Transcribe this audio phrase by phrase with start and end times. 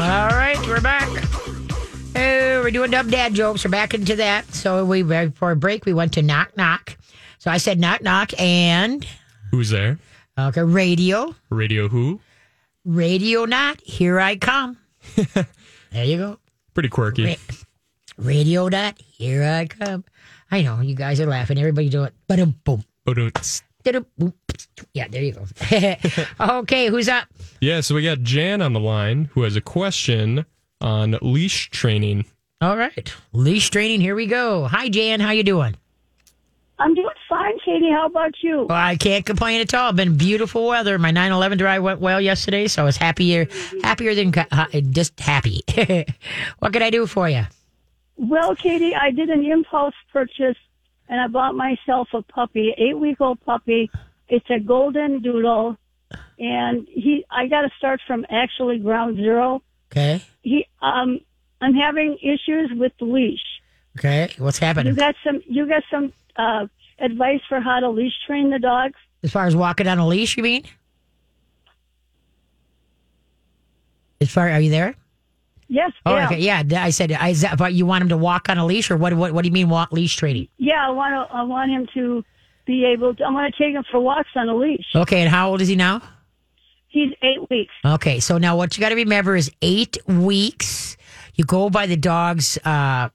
[0.00, 1.08] All right, we're back.
[2.16, 3.64] Oh, we're doing dumb dad jokes.
[3.64, 4.46] We're back into that.
[4.54, 6.96] So we before a break, we went to knock knock.
[7.38, 9.06] So I said knock knock and
[9.50, 9.98] Who's there?
[10.38, 12.20] okay, radio, Radio who?
[12.84, 13.80] radio not.
[13.82, 14.78] Here I come.
[15.34, 16.38] there you go.
[16.72, 17.26] Pretty quirky.
[17.26, 17.34] Ra-
[18.16, 18.98] radio not.
[19.00, 20.04] Here I come.
[20.50, 21.58] I know you guys are laughing.
[21.58, 22.14] Everybody do it.
[22.26, 22.84] But boom.
[23.82, 24.06] Ba-dum-ts.
[24.16, 24.34] Da-da-boom.
[24.94, 25.46] Yeah, there you go.
[26.60, 27.28] okay, who's up?
[27.60, 30.46] Yeah, so we got Jan on the line who has a question
[30.80, 32.24] on leash training.
[32.60, 34.00] All right, leash training.
[34.00, 34.66] Here we go.
[34.66, 35.20] Hi, Jan.
[35.20, 35.76] How you doing?
[36.78, 37.90] I'm doing fine, Katie.
[37.90, 38.66] How about you?
[38.68, 39.92] Well, I can't complain at all.
[39.92, 40.98] Been beautiful weather.
[40.98, 43.46] My 9/11 drive went well yesterday, so I was happier,
[43.82, 44.32] happier than
[44.90, 45.62] just happy.
[46.58, 47.44] what can I do for you?
[48.16, 50.56] Well, Katie, I did an impulse purchase
[51.10, 53.90] and I bought myself a puppy, eight week old puppy.
[54.28, 55.76] It's a golden doodle,
[56.38, 57.26] and he.
[57.30, 59.62] I got to start from actually ground zero.
[59.92, 60.66] Okay, He.
[60.80, 61.20] Um.
[61.62, 63.42] I'm having issues with the leash.
[63.98, 64.30] okay.
[64.38, 64.94] What's happening?
[64.94, 65.42] You got some.
[65.46, 66.66] You got some uh,
[66.98, 68.94] advice for how to leash train the dogs?
[69.22, 70.38] as far as walking on a leash?
[70.38, 70.64] You mean?
[74.22, 74.94] As far, are you there?
[75.72, 75.92] Yes.
[76.04, 76.26] Oh, yeah.
[76.26, 76.40] okay.
[76.40, 77.12] Yeah, I said.
[77.12, 79.14] I, that, but you want him to walk on a leash, or what?
[79.14, 80.48] What, what do you mean walk leash training?
[80.58, 80.88] Yeah.
[80.88, 81.34] I want to.
[81.34, 82.24] I want him to
[82.66, 83.22] be able to.
[83.24, 84.84] I want to take him for walks on a leash.
[84.96, 86.02] Okay, and how old is he now?
[86.88, 87.72] He's eight weeks.
[87.84, 90.96] Okay, so now what you got to remember is eight weeks.
[91.36, 93.10] You go by the dog's, uh,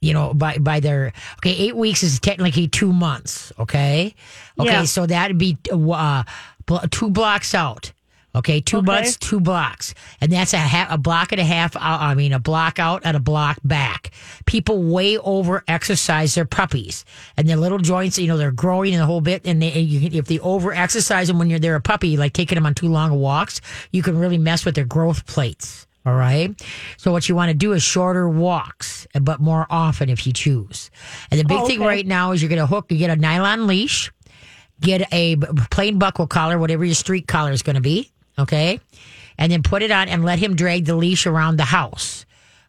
[0.00, 1.12] you know, by by their.
[1.38, 3.52] Okay, eight weeks is technically two months.
[3.56, 4.16] Okay,
[4.58, 4.84] okay, Yeah.
[4.84, 6.24] so that'd be uh,
[6.90, 7.92] two blocks out.
[8.34, 8.86] Okay, two Okay.
[8.86, 11.76] months, two blocks, and that's a ha- a block and a half.
[11.76, 14.10] Out, I mean, a block out and a block back.
[14.44, 17.04] People way over exercise their puppies,
[17.36, 18.18] and their little joints.
[18.18, 20.72] You know, they're growing in the whole bit, and they, you, can- if they over
[20.74, 23.60] exercise them when you're they're a puppy, like taking them on too long walks,
[23.92, 25.86] you can really mess with their growth plates.
[26.06, 26.50] All right.
[26.98, 30.90] So what you want to do is shorter walks, but more often if you choose.
[31.30, 32.86] And the big Oh, thing right now is you're going to hook.
[32.90, 34.10] You get a nylon leash
[34.80, 35.36] get a
[35.70, 38.80] plain buckle collar, whatever your street collar is going to be, okay?
[39.38, 42.24] And then put it on and let him drag the leash around the house,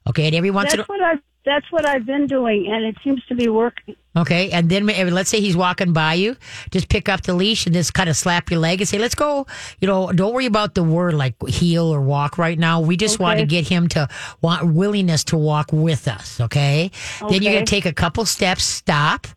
[0.07, 0.25] okay?
[0.27, 2.95] And every once in That's a what I've that's what I've been doing, and it
[3.03, 3.95] seems to be working.
[4.17, 6.35] okay, and then let's say he's walking by you,
[6.71, 9.13] just pick up the leash and just kind of slap your leg and say, "Let's
[9.13, 9.45] go."
[9.79, 12.81] You know, don't worry about the word like heel or walk right now.
[12.81, 14.07] We just want to get him to
[14.41, 16.89] want willingness to walk with us, okay?
[17.29, 19.27] Then you're gonna take a couple steps, stop,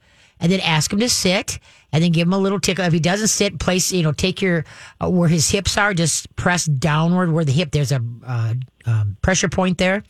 [0.41, 1.59] and then ask him to sit.
[1.91, 2.85] And then give him a little tickle.
[2.85, 4.67] If he doesn't sit, place you know, take your
[5.03, 7.71] uh, where his hips are, just press downward where the hip.
[7.71, 8.53] There's a uh,
[8.85, 10.03] um, pressure point there.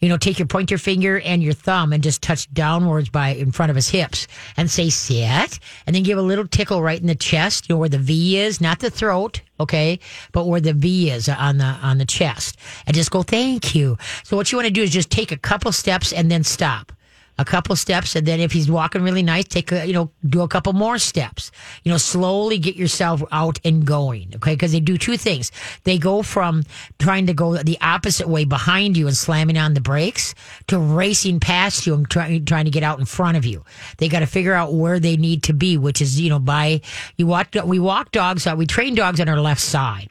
[0.00, 3.52] You know, take your pointer finger and your thumb and just touch downwards by in
[3.52, 4.26] front of his hips
[4.58, 7.78] and say sit, and then give a little tickle right in the chest, you know,
[7.78, 9.98] where the V is, not the throat, okay,
[10.32, 13.96] but where the V is on the on the chest, and just go thank you.
[14.24, 16.92] So what you want to do is just take a couple steps and then stop
[17.38, 20.42] a couple steps and then if he's walking really nice take a you know do
[20.42, 21.50] a couple more steps.
[21.82, 24.54] You know slowly get yourself out and going okay?
[24.54, 25.50] Because they do two things.
[25.84, 26.62] They go from
[26.98, 30.34] trying to go the opposite way behind you and slamming on the brakes
[30.68, 33.64] to racing past you and try, trying to get out in front of you.
[33.98, 36.80] They got to figure out where they need to be which is you know by
[37.16, 40.08] you walk we walk dogs uh, we train dogs on our left side.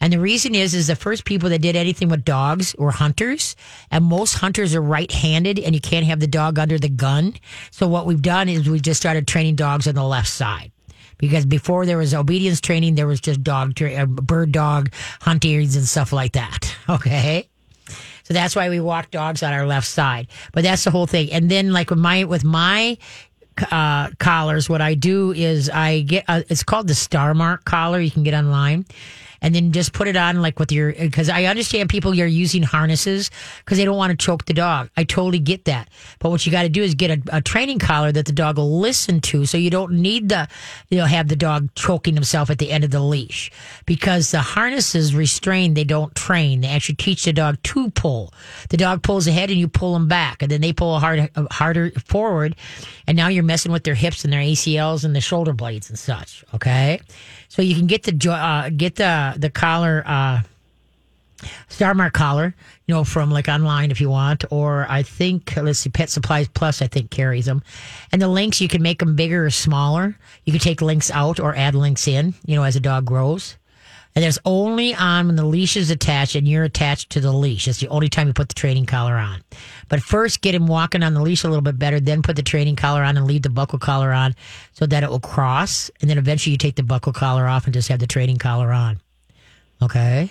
[0.00, 3.56] And the reason is is the first people that did anything with dogs were hunters
[3.90, 7.34] and most hunters are right-handed and you can't have the dog under the gun
[7.70, 10.72] so what we've done is we just started training dogs on the left side
[11.18, 15.76] because before there was obedience training there was just dog tra- uh, bird dog huntings
[15.76, 17.46] and stuff like that okay
[18.24, 20.28] so that's why we walk dogs on our left side.
[20.52, 21.30] But that's the whole thing.
[21.30, 22.96] And then like with my with my
[23.70, 28.00] uh, collars, what I do is I get a, it's called the Star Mark collar.
[28.00, 28.86] You can get online.
[29.44, 32.62] And then just put it on like with your, because I understand people are using
[32.62, 34.88] harnesses because they don't want to choke the dog.
[34.96, 35.90] I totally get that.
[36.18, 38.56] But what you got to do is get a, a training collar that the dog
[38.56, 40.48] will listen to so you don't need the,
[40.88, 43.50] you know, have the dog choking himself at the end of the leash
[43.84, 46.62] because the harnesses restrain, they don't train.
[46.62, 48.32] They actually teach the dog to pull.
[48.70, 51.90] The dog pulls ahead and you pull them back and then they pull hard, harder
[52.06, 52.56] forward.
[53.06, 55.98] And now you're messing with their hips and their ACLs and the shoulder blades and
[55.98, 56.44] such.
[56.54, 57.00] Okay.
[57.54, 60.42] So you can get the, uh, get the, the collar, uh,
[61.68, 62.52] Star Mark collar,
[62.88, 66.48] you know, from like online if you want, or I think let's see, Pet Supplies
[66.48, 67.62] Plus I think carries them,
[68.10, 70.18] and the links you can make them bigger or smaller.
[70.44, 73.56] You can take links out or add links in, you know, as a dog grows.
[74.14, 77.64] And there's only on when the leash is attached and you're attached to the leash.
[77.64, 79.42] That's the only time you put the training collar on.
[79.88, 81.98] But first, get him walking on the leash a little bit better.
[81.98, 84.36] Then put the training collar on and leave the buckle collar on
[84.72, 85.90] so that it will cross.
[86.00, 88.72] And then eventually you take the buckle collar off and just have the training collar
[88.72, 89.00] on.
[89.82, 90.30] Okay.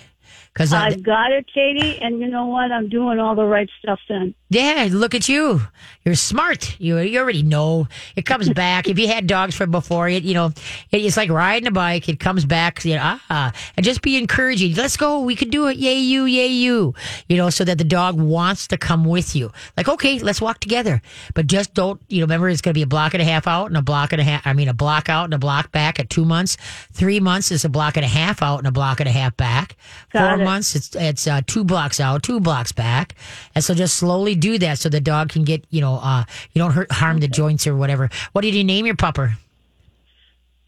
[0.54, 2.70] Because I've got it, Katie, and you know what?
[2.70, 4.36] I'm doing all the right stuff then.
[4.50, 5.60] Yeah, look at you.
[6.04, 6.78] You're smart.
[6.78, 8.88] You you already know it comes back.
[8.88, 10.52] if you had dogs from before, it you know
[10.92, 12.08] it, it's like riding a bike.
[12.08, 12.84] It comes back.
[12.84, 14.76] You know, ah, and just be encouraging.
[14.76, 15.22] Let's go.
[15.22, 15.76] We can do it.
[15.76, 16.94] Yay you, yay you.
[17.28, 19.50] You know, so that the dog wants to come with you.
[19.76, 21.02] Like, okay, let's walk together.
[21.34, 22.00] But just don't.
[22.08, 23.82] You know, remember it's going to be a block and a half out and a
[23.82, 24.46] block and a half.
[24.46, 26.56] I mean, a block out and a block back at two months.
[26.92, 29.36] Three months is a block and a half out and a block and a half
[29.36, 29.76] back.
[30.12, 30.43] Got Four it.
[30.44, 33.14] Months it's it's uh, two blocks out, two blocks back,
[33.54, 36.58] and so just slowly do that so the dog can get you know uh you
[36.60, 38.10] don't hurt harm the joints or whatever.
[38.32, 39.34] What did you name your pupper?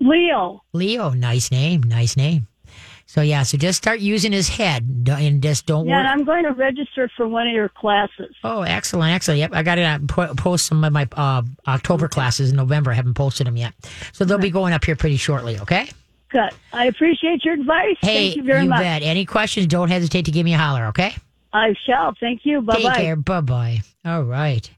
[0.00, 1.10] Leo, Leo.
[1.10, 1.82] Nice name.
[1.82, 2.46] Nice name.
[3.08, 6.02] So yeah, so just start using his head and just don't yeah.
[6.02, 8.34] I'm going to register for one of your classes.
[8.42, 9.38] Oh, excellent, excellent.
[9.38, 12.90] Yep, I got to uh, po- post some of my uh, October classes in November.
[12.90, 13.74] I haven't posted them yet,
[14.12, 15.58] so they'll be going up here pretty shortly.
[15.60, 15.88] Okay.
[16.72, 17.96] I appreciate your advice.
[18.00, 18.80] Hey, Thank you very much.
[18.80, 19.02] bet.
[19.02, 19.66] Any questions?
[19.66, 20.86] Don't hesitate to give me a holler.
[20.86, 21.14] Okay.
[21.52, 22.14] I shall.
[22.20, 22.60] Thank you.
[22.60, 22.94] Bye bye.
[22.94, 23.16] Take care.
[23.16, 23.80] Bye bye.
[24.04, 24.68] All right.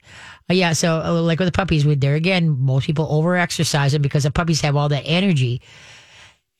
[0.51, 0.73] Uh, yeah.
[0.73, 4.23] So, uh, like with the puppies, with there again, most people over exercise them because
[4.23, 5.61] the puppies have all that energy.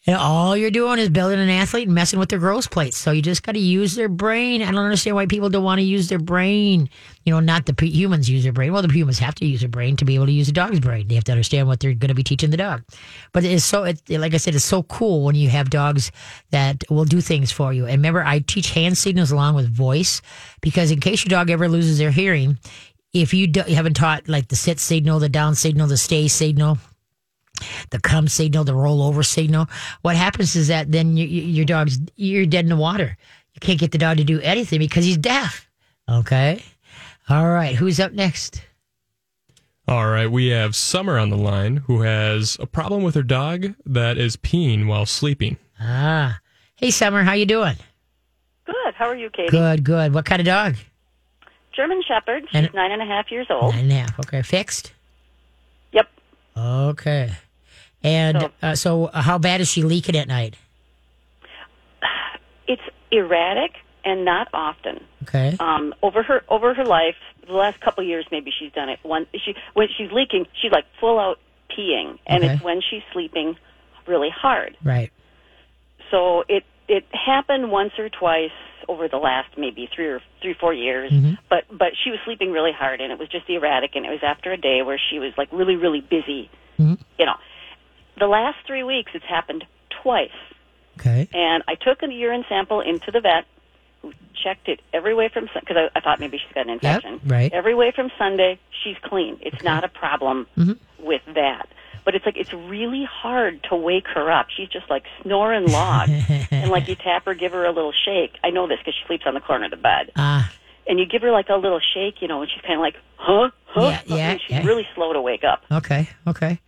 [0.09, 2.97] And all you're doing is building an athlete and messing with their growth plates.
[2.97, 4.63] So you just got to use their brain.
[4.63, 6.89] I don't understand why people don't want to use their brain.
[7.27, 8.73] You know, not the p- humans use their brain.
[8.73, 10.81] Well, the humans have to use their brain to be able to use a dog's
[10.81, 11.09] brain.
[11.09, 12.85] They have to understand what they're going to be teaching the dog.
[13.35, 16.11] But it's so, it, like I said, it's so cool when you have dogs
[16.53, 17.85] that will do things for you.
[17.85, 20.23] And remember, I teach hand signals along with voice
[20.63, 22.59] because in case your dog ever loses their hearing,
[23.13, 26.29] if you, do, you haven't taught like the sit signal, the down signal, the stay
[26.29, 26.79] signal,
[27.91, 29.67] the come signal, the roll over signal.
[30.03, 33.17] What happens is that then you, you- your dog's you're dead in the water.
[33.55, 35.69] You can't get the dog to do anything because he's deaf.
[36.09, 36.63] Okay.
[37.29, 37.75] All right.
[37.75, 38.63] Who's up next?
[39.87, 43.75] All right, we have Summer on the line who has a problem with her dog
[43.87, 45.57] that is peeing while sleeping.
[45.81, 46.41] Ah.
[46.77, 47.23] Hey, Summer.
[47.25, 47.77] How you doing?
[48.67, 48.95] Good.
[48.95, 49.49] How are you, Katie?
[49.51, 49.85] Good.
[49.85, 50.13] Good.
[50.13, 50.77] What kind of dog?
[51.75, 52.43] German Shepherd.
[52.51, 53.75] She's And- nine and a half years old.
[53.75, 54.19] Nine and a half.
[54.21, 54.43] Okay.
[54.43, 54.93] Fixed.
[56.59, 57.33] Okay.
[58.03, 60.55] And So- uh, so, how bad is she leaking at night?
[62.67, 63.73] It's erratic
[64.05, 65.03] and not often.
[65.23, 65.57] Okay.
[65.59, 67.17] Um, over her over her life,
[67.47, 68.99] the last couple of years, maybe she's done it.
[69.03, 71.39] One, she when she's leaking, she's like full out
[71.71, 72.55] peeing, and Okay.
[72.55, 73.57] it's when she's sleeping
[74.07, 74.77] really hard.
[74.85, 75.11] Right.
[76.11, 78.51] So it it happened once or twice
[78.89, 81.13] over the last maybe three or three four years.
[81.13, 81.35] Mm-hmm.
[81.51, 84.21] But but she was sleeping really hard, and it was just erratic, and it was
[84.23, 86.51] after a day where she was like really really busy.
[86.79, 86.95] Mm-hmm.
[87.19, 87.35] You know,
[88.19, 89.65] the last three weeks it's happened
[90.03, 90.31] twice,
[90.99, 91.29] Okay.
[91.33, 93.45] and I took a urine sample into the vet.
[94.03, 94.13] Who
[94.45, 97.21] checked it every way from because I, I thought maybe she's got an infection.
[97.27, 97.53] right.
[97.53, 99.39] Every way from Sunday, she's clean.
[99.41, 101.05] It's not a problem Mm-hmm.
[101.05, 101.69] with that.
[102.09, 104.47] But it's like it's really hard to wake her up.
[104.57, 106.09] She's just like snoring log,
[106.51, 108.33] and like you tap her, give her a little shake.
[108.43, 110.51] I know this because she sleeps on the corner of the bed, Ah.
[110.87, 112.95] and you give her like a little shake, you know, and she's kind of like,
[113.17, 113.83] huh, huh.
[113.83, 114.65] Yeah, yeah, and she's yeah.
[114.65, 115.65] really slow to wake up.
[115.71, 116.09] Okay.
[116.27, 116.59] Okay.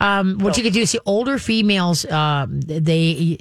[0.00, 3.38] Um, what you could do, is, see, older females, um, they,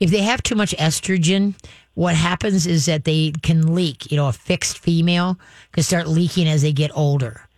[0.00, 1.54] if they have too much estrogen,
[1.94, 4.10] what happens is that they can leak.
[4.12, 5.38] You know, a fixed female
[5.72, 7.48] can start leaking as they get older.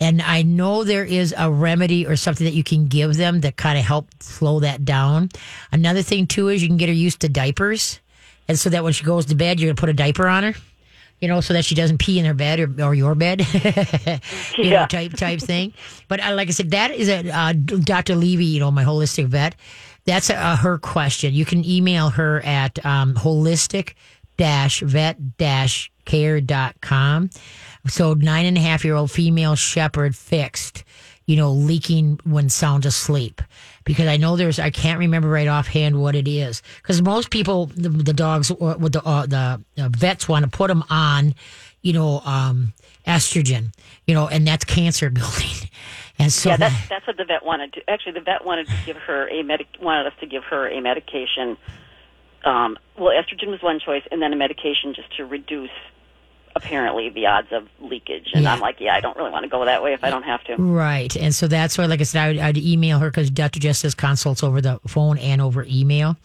[0.00, 3.56] And I know there is a remedy or something that you can give them that
[3.56, 5.30] kind of help slow that down.
[5.72, 8.00] Another thing too is you can get her used to diapers,
[8.46, 10.54] and so that when she goes to bed, you're gonna put a diaper on her.
[11.20, 13.40] You know, so that she doesn't pee in her bed or, or your bed,
[14.56, 15.72] you know, type type thing.
[16.06, 18.14] But uh, like I said, that is a uh, Dr.
[18.14, 19.56] Levy, you know, my holistic vet.
[20.04, 21.34] That's a, a her question.
[21.34, 23.94] You can email her at um, holistic
[24.38, 27.30] vet care.com.
[27.88, 30.84] So nine and a half year old female shepherd fixed,
[31.26, 33.42] you know, leaking when sound asleep.
[33.84, 36.62] Because I know there's, I can't remember right offhand what it is.
[36.82, 40.50] Because most people, the, the dogs or with the uh, the uh, vets want to
[40.50, 41.34] put them on,
[41.82, 42.72] you know, um,
[43.06, 43.72] estrogen,
[44.06, 45.68] you know, and that's cancer building.
[46.18, 47.90] And so Yeah, that's that's what the vet wanted to.
[47.90, 50.80] Actually, the vet wanted to give her a medic wanted us to give her a
[50.80, 51.56] medication.
[52.44, 55.70] Um, well, estrogen was one choice, and then a medication just to reduce
[56.58, 58.30] apparently the odds of leakage.
[58.34, 58.52] And Yeah.
[58.52, 60.42] I'm like, yeah, I don't really want to go that way if I don't have
[60.44, 60.56] to.
[60.56, 61.14] Right.
[61.16, 63.60] And so that's why, like I said, I would, I'd email her because Dr.
[63.60, 66.16] Jess does consults over the phone and over email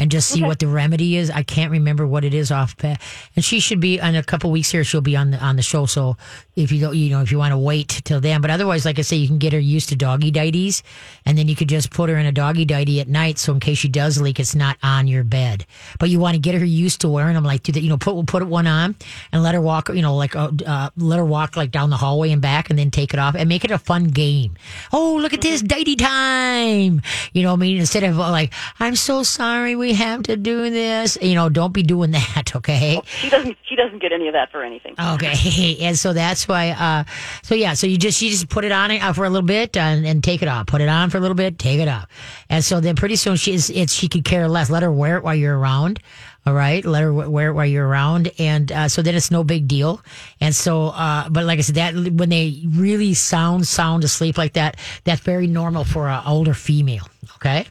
[0.00, 1.30] and just see what the remedy is.
[1.30, 2.76] I can't remember what it is off.
[2.76, 2.96] pa-
[3.36, 4.82] And she should be in a couple weeks here.
[4.82, 5.86] She'll be on the, on the show.
[5.86, 6.16] So
[6.56, 8.98] if you don't, you know, if you want to wait till then, but otherwise, like
[8.98, 10.82] I say, you can get her used to doggy dighties
[11.24, 13.38] and then you could just put her in a doggy dighty at night.
[13.38, 15.66] So in case she does leak, it's not on your bed,
[15.98, 17.98] but you want to get her used to wearing them like, do that, you know,
[17.98, 18.96] put, put one on
[19.32, 21.96] and let her walk, you know, like, uh, uh, let her walk like down the
[21.98, 24.54] hallway and back and then take it off and make it a fun game.
[24.92, 27.02] Oh, look at this dighty time.
[27.34, 27.78] You know what I mean?
[27.78, 31.18] Instead of like, I'm so sorry we we have to do this?
[31.20, 33.00] You know, don't be doing that, okay?
[33.06, 33.56] She doesn't.
[33.64, 34.94] She doesn't get any of that for anything.
[34.98, 36.70] Okay, and so that's why.
[36.70, 37.04] Uh,
[37.42, 39.76] so yeah, so you just you just put it on uh, for a little bit
[39.76, 40.66] and, and take it off.
[40.66, 42.06] Put it on for a little bit, take it off,
[42.48, 44.70] and so then pretty soon she's it's she could care less.
[44.70, 46.00] Let her wear it while you're around.
[46.46, 49.44] All right, let her wear it while you're around, and uh, so then it's no
[49.44, 50.00] big deal.
[50.40, 54.54] And so, uh, but like I said, that when they really sound sound asleep like
[54.54, 57.06] that, that's very normal for an older female.
[57.36, 57.66] Okay.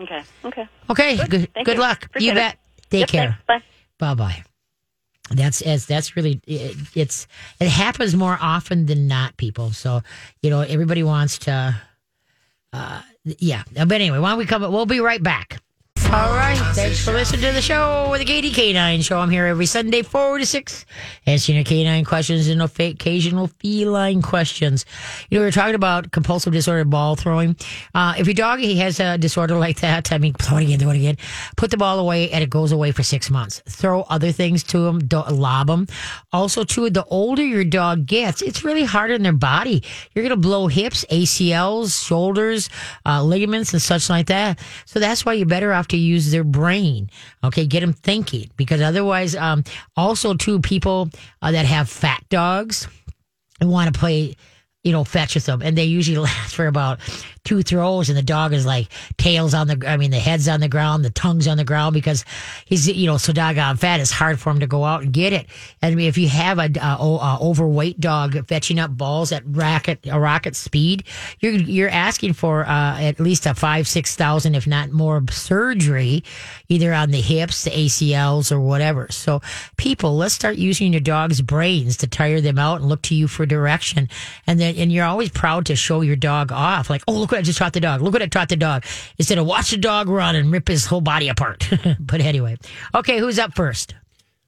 [0.00, 0.22] Okay.
[0.44, 0.66] Okay.
[0.88, 1.16] Okay.
[1.16, 1.30] Good.
[1.30, 1.74] Good, Thank you.
[1.74, 2.04] luck.
[2.06, 2.34] Appreciate you it.
[2.42, 2.58] bet.
[2.90, 3.38] Take Yep, care.
[3.46, 3.66] thanks.
[3.98, 4.14] Bye.
[4.14, 4.42] Bye bye.
[5.30, 7.28] That's as that's really it, it's
[7.60, 9.70] it happens more often than not, people.
[9.70, 10.00] So
[10.42, 11.80] you know everybody wants to,
[12.72, 13.62] uh, yeah.
[13.72, 14.62] But anyway, why don't we come?
[14.62, 15.62] We'll be right back.
[16.12, 16.58] All right.
[16.74, 19.20] Thanks for listening to the show, with the Katie Canine Show.
[19.20, 20.86] I'm here every Sunday, 4 to 6,
[21.26, 24.86] answering your canine questions and occasional feline questions.
[25.28, 27.54] You know, we were talking about compulsive disorder ball throwing.
[27.94, 30.80] Uh, if your dog he has a disorder like that, I mean, throw it again,
[30.80, 31.16] throw it again,
[31.56, 33.62] put the ball away and it goes away for six months.
[33.68, 35.86] Throw other things to him, lob them.
[36.32, 39.84] Also, too, the older your dog gets, it's really hard on their body.
[40.14, 42.68] You're going to blow hips, ACLs, shoulders,
[43.06, 44.58] uh, ligaments, and such like that.
[44.86, 47.10] So that's why you're better off to use their brain.
[47.44, 49.64] Okay, get them thinking because otherwise, um,
[49.96, 51.10] also too, people
[51.42, 52.88] uh, that have fat dogs
[53.60, 54.36] want to play,
[54.82, 57.00] you know, fetch with them, and they usually last for about
[57.44, 60.60] two throws, and the dog is like tails on the, I mean, the head's on
[60.60, 62.24] the ground, the tongue's on the ground because
[62.64, 64.00] he's, you know, so doggone fat.
[64.00, 65.46] It's hard for him to go out and get it.
[65.82, 66.70] And I mean, if you have a,
[67.40, 71.04] overweight dog fetching up balls at rocket a rocket speed,
[71.40, 76.22] you're you're asking for uh, at least a five six thousand, if not more, surgery,
[76.68, 79.08] either on the hips, the ACLs, or whatever.
[79.10, 79.40] So,
[79.76, 83.28] people, let's start using your dog's brains to tire them out and look to you
[83.28, 84.08] for direction.
[84.46, 87.38] And then, and you're always proud to show your dog off, like, oh, look what
[87.38, 88.00] I just taught the dog.
[88.02, 88.84] Look what I taught the dog.
[89.18, 91.68] Instead of watch the dog run and rip his whole body apart.
[92.00, 92.56] but anyway,
[92.94, 93.94] okay, who's up first?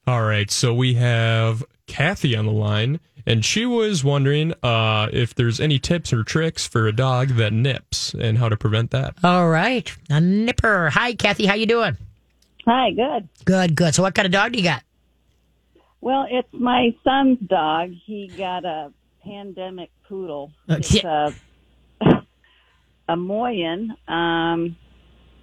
[0.05, 5.33] All right, so we have Kathy on the line, and she was wondering uh, if
[5.33, 9.15] there's any tips or tricks for a dog that nips and how to prevent that.
[9.23, 10.89] All right, a nipper.
[10.89, 11.45] Hi, Kathy.
[11.45, 11.97] How you doing?
[12.65, 13.29] Hi, good.
[13.45, 13.95] Good, good.
[13.95, 14.83] So, what kind of dog do you got?
[16.01, 17.91] Well, it's my son's dog.
[18.05, 18.91] He got a
[19.23, 20.51] pandemic poodle.
[20.69, 21.33] Uh, It's a,
[23.07, 23.95] a Moyen.
[24.07, 24.75] Um,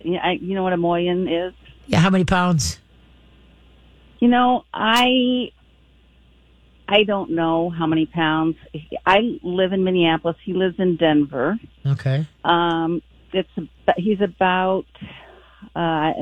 [0.01, 1.53] you I, you know what a Moyen is?
[1.87, 2.79] Yeah, how many pounds?
[4.21, 5.51] You know, I
[6.89, 8.57] I don't know how many pounds.
[9.07, 10.37] I live in Minneapolis.
[10.45, 11.59] He lives in Denver.
[11.87, 12.27] Okay.
[12.45, 13.01] Um,
[13.33, 13.49] it's
[13.97, 14.85] he's about
[15.77, 16.13] uh,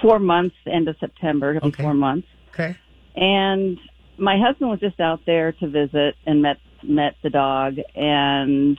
[0.00, 0.54] four months.
[0.66, 1.54] End of September.
[1.54, 1.82] It'll be Okay.
[1.82, 2.28] four months.
[2.52, 2.76] Okay.
[3.14, 3.78] and
[4.18, 8.78] my husband was just out there to visit and met met the dog and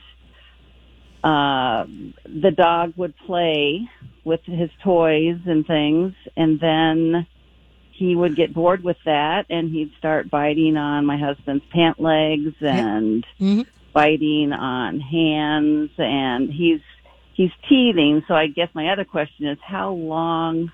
[1.24, 1.84] uh
[2.24, 3.88] the dog would play
[4.24, 7.26] with his toys and things and then
[7.90, 12.54] he would get bored with that and he'd start biting on my husband's pant legs
[12.60, 13.66] and Mhm.
[13.92, 16.80] biting on hands and he's
[17.34, 20.70] he's teething so i guess my other question is how long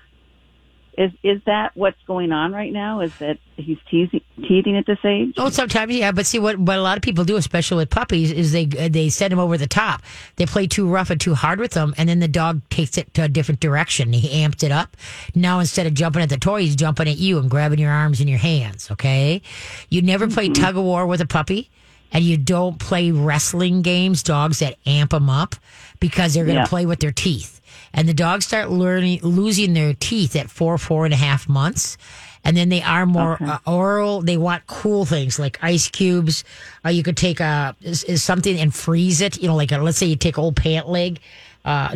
[0.97, 3.01] is is that what's going on right now?
[3.01, 5.33] Is that he's teasing, teething at this age?
[5.37, 8.31] Oh, sometimes yeah, but see what what a lot of people do, especially with puppies,
[8.31, 10.01] is they they send them over the top.
[10.37, 13.13] They play too rough and too hard with them, and then the dog takes it
[13.15, 14.13] to a different direction.
[14.13, 14.95] He amps it up.
[15.33, 18.19] Now instead of jumping at the toy, he's jumping at you and grabbing your arms
[18.19, 18.89] and your hands.
[18.91, 19.41] Okay,
[19.89, 20.63] you never play mm-hmm.
[20.63, 21.69] tug of war with a puppy.
[22.11, 25.55] And you don't play wrestling games, dogs that amp them up
[25.99, 26.67] because they're going to Yeah.
[26.67, 27.59] play with their teeth.
[27.95, 31.97] And the dogs start learning, losing their teeth at four, four and a half months.
[32.43, 34.21] And then they are more uh, oral.
[34.21, 36.43] They want cool things like ice cubes.
[36.85, 39.41] Uh, you could take a is, is something and freeze it.
[39.41, 41.19] You know, like a, let's say you take old pant leg,
[41.65, 41.95] uh,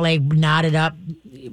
[0.00, 0.94] leg, knot it up,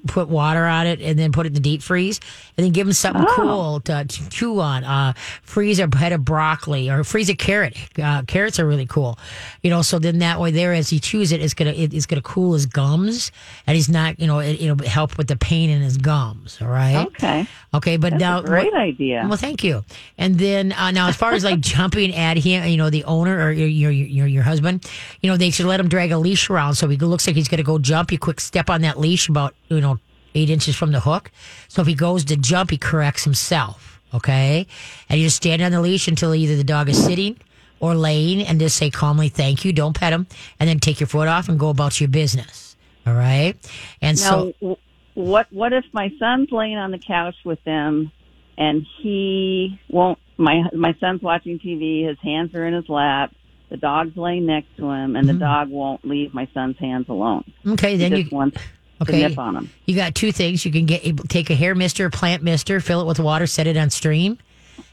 [0.08, 2.20] put water on it, and then put it in the deep freeze,
[2.58, 4.84] and then give them something cool to, to chew on.
[4.84, 5.14] Uh,
[5.44, 7.78] freeze a head of broccoli or freeze a carrot.
[8.02, 9.18] Uh, carrots are really cool,
[9.62, 9.82] you know.
[9.82, 12.54] So then that way, there as he chews it, it's gonna it, it's gonna cool
[12.54, 13.32] his gums,
[13.68, 16.60] and he's not, you know, it, it'll help with the pain in his gums.
[16.62, 17.06] All right.
[17.08, 19.26] Okay, Okay, but that's now a great idea.
[19.28, 19.84] well, thank you.
[20.18, 23.42] And then uh, now, as far as like jumping at him, you know, the owner
[23.42, 24.90] or your your your, your husband,
[25.22, 27.48] you know, they should let him drag a leash around so he looks like he's
[27.48, 28.12] going to go jump.
[28.12, 30.00] You quick step on that leash about you know
[30.34, 31.32] eight inches from the hook.
[31.68, 34.00] So if he goes to jump, he corrects himself.
[34.14, 34.68] Okay,
[35.10, 37.38] and you just stand on the leash until either the dog is sitting
[37.80, 40.28] or laying, and just say calmly, "Thank you." Don't pet him,
[40.60, 42.78] and then take your foot off and go about your business.
[43.06, 43.56] All right,
[44.02, 44.78] and now, so
[45.16, 48.12] what what if my son's laying on the couch with them,
[48.58, 50.20] and he won't?
[50.38, 52.08] My my son's watching TV.
[52.08, 53.34] His hands are in his lap.
[53.76, 57.44] The dog's laying next to him, and the dog won't leave my son's hands alone.
[57.68, 58.58] okay, He then just you wants
[59.02, 59.22] Okay.
[59.22, 59.70] to nip on them.
[59.86, 60.66] You got two things.
[60.66, 63.76] You can get take a hair mister, plant mister, fill it with water, set it
[63.76, 64.38] on stream,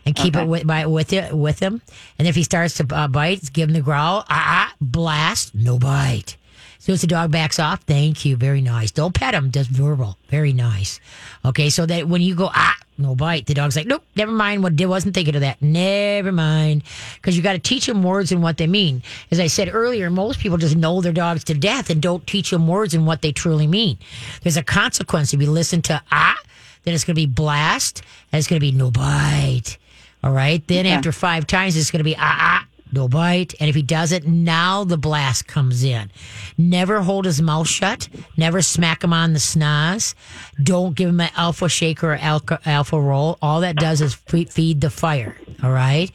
[0.04, 1.80] and keep it with by, with it with him.
[2.18, 4.24] And if he starts to uh, bite, give him the growl.
[4.28, 6.36] Ah, ah, blast, no bite.
[6.78, 8.90] As soon as the dog backs off, thank you, very nice.
[8.90, 10.98] Don't pet him, just verbal, very nice.
[11.44, 14.62] Okay, so that when you go ah, no bite, the dog's like, nope, never mind.
[14.62, 15.61] What wasn't thinking of that.
[15.61, 16.82] Never mind,
[17.16, 19.02] because you got to teach them words and what they mean.
[19.30, 22.50] As I said earlier, most people just know their dogs to death and don't teach
[22.50, 23.99] them words and what they truly mean.
[24.42, 26.37] There's a consequence if you listen to ah,
[26.85, 29.78] then it's going to be blast, and it's going to be no bite.
[30.25, 30.66] All right.
[30.66, 33.54] Then after five times, it's going to be ah ah no bite.
[33.58, 36.11] And if he does it, now the blast comes in.
[36.58, 38.08] Never hold his mouth shut.
[38.37, 40.14] Never smack him on the snaz.
[40.62, 43.38] Don't give him an alpha shaker or alpha, alpha roll.
[43.40, 45.37] All that does is feed the fire.
[45.62, 46.11] All right.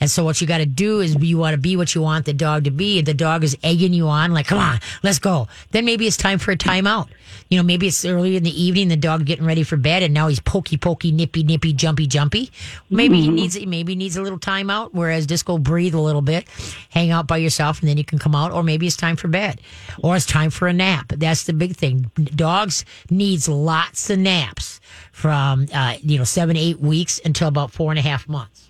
[0.00, 2.26] And so what you got to do is you want to be what you want
[2.26, 3.00] the dog to be.
[3.00, 5.48] The dog is egging you on, like, come on, let's go.
[5.70, 7.08] Then maybe it's time for a timeout.
[7.48, 10.14] You know, maybe it's early in the evening, the dog getting ready for bed, and
[10.14, 12.50] now he's pokey, pokey, nippy, nippy, jumpy, jumpy.
[12.90, 14.90] Maybe he needs maybe he needs a little timeout.
[14.92, 16.46] Whereas just go breathe a little bit,
[16.90, 18.52] hang out by yourself, and then you can come out.
[18.52, 19.60] Or maybe it's time for bed,
[20.02, 21.12] or it's time for a nap.
[21.16, 22.10] That's the big thing.
[22.34, 24.80] Dogs needs lots of naps
[25.12, 28.63] from uh, you know seven, eight weeks until about four and a half months.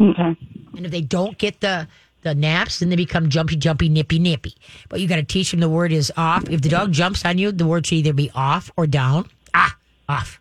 [0.00, 0.36] Okay.
[0.76, 1.88] And if they don't get the
[2.22, 4.54] the naps, then they become jumpy, jumpy, nippy, nippy.
[4.88, 6.48] But you got to teach them the word is off.
[6.50, 9.28] If the dog jumps on you, the word should either be off or down.
[9.54, 9.76] Ah,
[10.08, 10.40] off.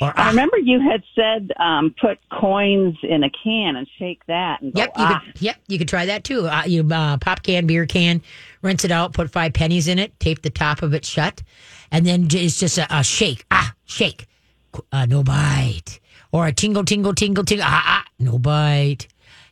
[0.00, 0.28] Or I ah.
[0.30, 4.80] remember you had said um, put coins in a can and shake that and go,
[4.80, 5.22] Yep, you ah.
[5.24, 5.42] could.
[5.42, 6.46] Yep, you could try that too.
[6.46, 8.20] Uh, you uh, pop can, beer can,
[8.62, 11.42] rinse it out, put five pennies in it, tape the top of it shut,
[11.92, 13.46] and then it's just a, a shake.
[13.50, 14.26] Ah, shake.
[14.90, 16.00] Uh, no bite.
[16.34, 17.64] Or a tingle, tingle, tingle, tingle.
[17.64, 19.06] Ah, ah, no bite.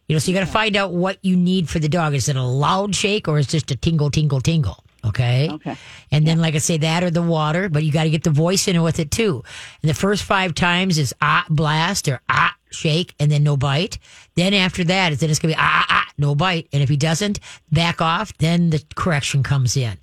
[0.08, 2.12] You know, so you got to find out what you need for the dog.
[2.12, 4.82] Is it a loud shake or is it just a tingle, tingle, tingle?
[5.04, 5.48] Okay.
[5.48, 5.76] Okay.
[6.10, 8.30] And then, like I say, that or the water, but you got to get the
[8.30, 9.44] voice in with it too.
[9.80, 13.98] And the first five times is ah blast or ah shake, and then no bite.
[14.34, 16.66] Then after that, is then it's gonna be ah ah ah no bite.
[16.72, 17.38] And if he doesn't
[17.70, 19.96] back off, then the correction comes in.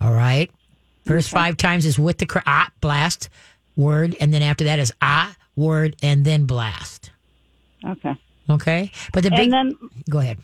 [0.00, 0.50] All right.
[1.04, 3.28] First five times is with the cor- ah blast
[3.76, 7.10] word, and then after that is ah word, and then blast.
[7.84, 8.14] Okay.
[8.50, 8.90] Okay.
[9.12, 9.78] But the big And then
[10.10, 10.38] go ahead.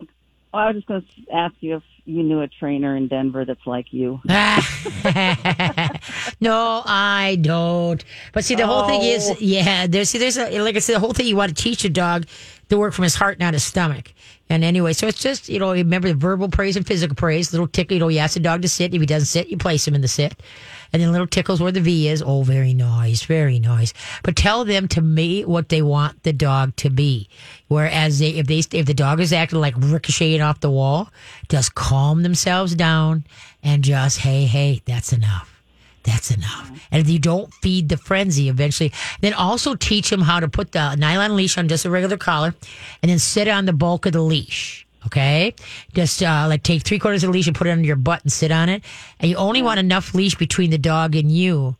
[0.00, 0.08] well,
[0.52, 3.66] I was just going to ask you if you knew a trainer in Denver that's
[3.66, 4.20] like you.
[6.40, 8.04] no, I don't.
[8.32, 9.04] But see, the whole thing Oh.
[9.04, 9.86] is, yeah.
[9.86, 11.26] There's see, there's a like I said, the whole thing.
[11.26, 12.26] You want to teach a dog
[12.68, 14.12] to work from his heart, not his stomach.
[14.50, 17.52] And anyway, so it's just you know, remember the verbal praise and physical praise.
[17.52, 18.94] Little tickle, you know, you ask the dog to sit.
[18.94, 20.34] If he doesn't sit, you place him in the sit.
[20.92, 22.22] And then little tickles where the V is.
[22.22, 23.92] Oh, very nice, very nice.
[24.22, 27.28] But tell them to me what they want the dog to be.
[27.68, 31.10] Whereas they, if they if the dog is acting like ricocheting off the wall,
[31.48, 33.24] just calm themselves down
[33.62, 35.54] and just hey hey, that's enough.
[36.04, 36.70] That's enough.
[36.90, 40.72] And if you don't feed the frenzy, eventually, then also teach them how to put
[40.72, 42.54] the nylon leash on just a regular collar,
[43.02, 44.86] and then sit on the bulk of the leash.
[45.06, 45.54] Okay,
[45.94, 48.22] just uh, like take three quarters of the leash and put it under your butt
[48.22, 48.82] and sit on it.
[49.20, 51.76] And you only want enough leash between the dog and you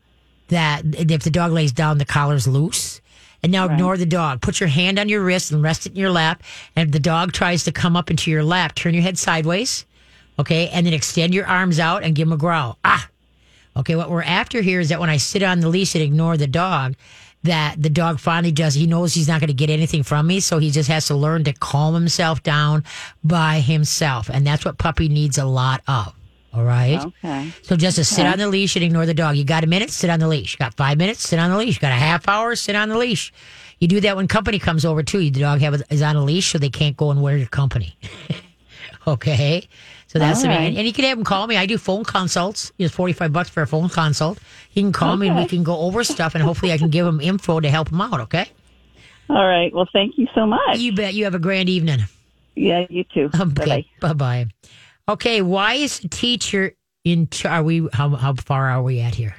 [0.48, 3.00] that if the dog lays down, the collar's loose.
[3.42, 4.40] And now ignore the dog.
[4.40, 6.42] Put your hand on your wrist and rest it in your lap.
[6.74, 9.86] And if the dog tries to come up into your lap, turn your head sideways.
[10.40, 10.68] Okay.
[10.70, 12.78] And then extend your arms out and give him a growl.
[12.84, 13.08] Ah.
[13.76, 13.94] Okay.
[13.94, 16.48] What we're after here is that when I sit on the leash and ignore the
[16.48, 16.96] dog,
[17.44, 18.74] that the dog finally does.
[18.74, 20.40] he knows he's not going to get anything from me.
[20.40, 22.84] So he just has to learn to calm himself down
[23.22, 24.28] by himself.
[24.28, 26.14] And that's what puppy needs a lot of.
[26.52, 26.98] All right.
[26.98, 27.52] Okay.
[27.62, 29.36] So just to sit on the leash and ignore the dog.
[29.36, 30.54] You got a minute, sit on the leash.
[30.54, 31.76] You got five minutes, sit on the leash.
[31.76, 33.32] You got a half hour, sit on the leash.
[33.78, 35.20] You do that when company comes over too.
[35.20, 37.48] You the dog have, is on a leash, so they can't go and wear your
[37.48, 37.96] company.
[39.06, 39.68] okay,
[40.08, 40.62] so that's All the right.
[40.64, 41.56] and, and you can have them call me.
[41.56, 42.72] I do phone consults.
[42.78, 44.38] It's forty five bucks for a phone consult.
[44.70, 45.56] He can call me and we Okay.
[45.56, 48.18] can go over stuff, and hopefully I can give him info to help him out.
[48.20, 48.50] Okay,
[49.30, 49.72] All right.
[49.72, 50.78] Well, thank you so much.
[50.78, 51.14] you bet.
[51.14, 52.00] You have a grand evening.
[52.56, 53.28] yeah, you too.
[53.28, 53.62] Bye bye.
[53.62, 54.46] Okay, bye bye.
[55.08, 56.72] Okay, why is teacher
[57.04, 57.28] in?
[57.28, 57.88] char- Are we?
[57.92, 59.34] How how far are we at here?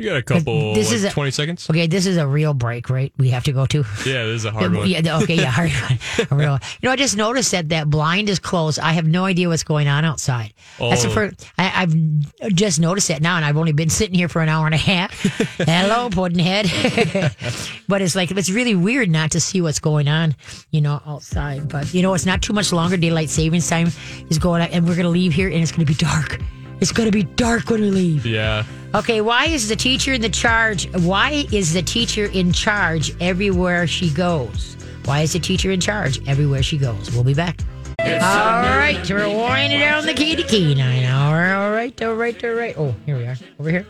[0.00, 1.68] You got a couple, This like, is a- 20 seconds?
[1.70, 3.12] Okay, this is a real break, right?
[3.18, 3.78] We have to go to.
[4.06, 4.88] Yeah, this is a hard one.
[4.88, 5.98] Yeah, okay, yeah, hard one.
[6.30, 6.58] A real.
[6.80, 8.78] You know, I just noticed that that blind is closed.
[8.78, 10.54] I have no idea what's going on outside.
[10.78, 11.12] That's the Oh.
[11.12, 11.46] first.
[11.58, 14.64] I, I've just noticed that now, and I've only been sitting here for an hour
[14.66, 15.12] and a half.
[15.58, 17.84] Hello, Puddinhead.
[17.88, 20.34] but it's like it's really weird not to see what's going on,
[20.70, 21.68] you know, outside.
[21.68, 22.96] But you know, it's not too much longer.
[22.96, 23.88] Daylight savings time
[24.30, 26.38] is going on, and we're gonna leave here, and it's gonna be dark.
[26.80, 28.24] It's gonna be dark when we leave.
[28.26, 28.64] Yeah.
[28.94, 30.90] Okay, why is the teacher in the charge?
[30.96, 34.76] Why is the teacher in charge everywhere she goes?
[35.04, 37.10] Why is the teacher in charge everywhere she goes?
[37.12, 37.60] We'll be back.
[37.98, 41.04] It's All right, we're winding down the key to key nine.
[41.04, 42.74] All right, all right, all right, all right.
[42.78, 43.86] Oh, here we are, over here.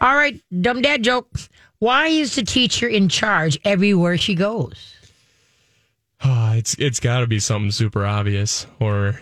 [0.00, 1.28] All right, dumb dad joke.
[1.80, 4.94] Why is the teacher in charge everywhere she goes?
[6.24, 9.20] Oh, it's it's got to be something super obvious, or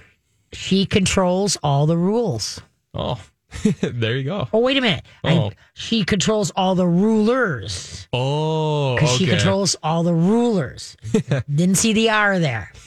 [0.53, 2.61] She controls all the rules.
[2.95, 3.21] Oh,
[3.83, 4.49] there you go.
[4.53, 5.05] Oh, wait a minute.
[5.23, 5.51] I- Oh.
[5.75, 9.25] she controls all the rulers Oh, because okay.
[9.25, 10.97] she controls all the rulers.
[11.55, 12.73] Didn't see the R there.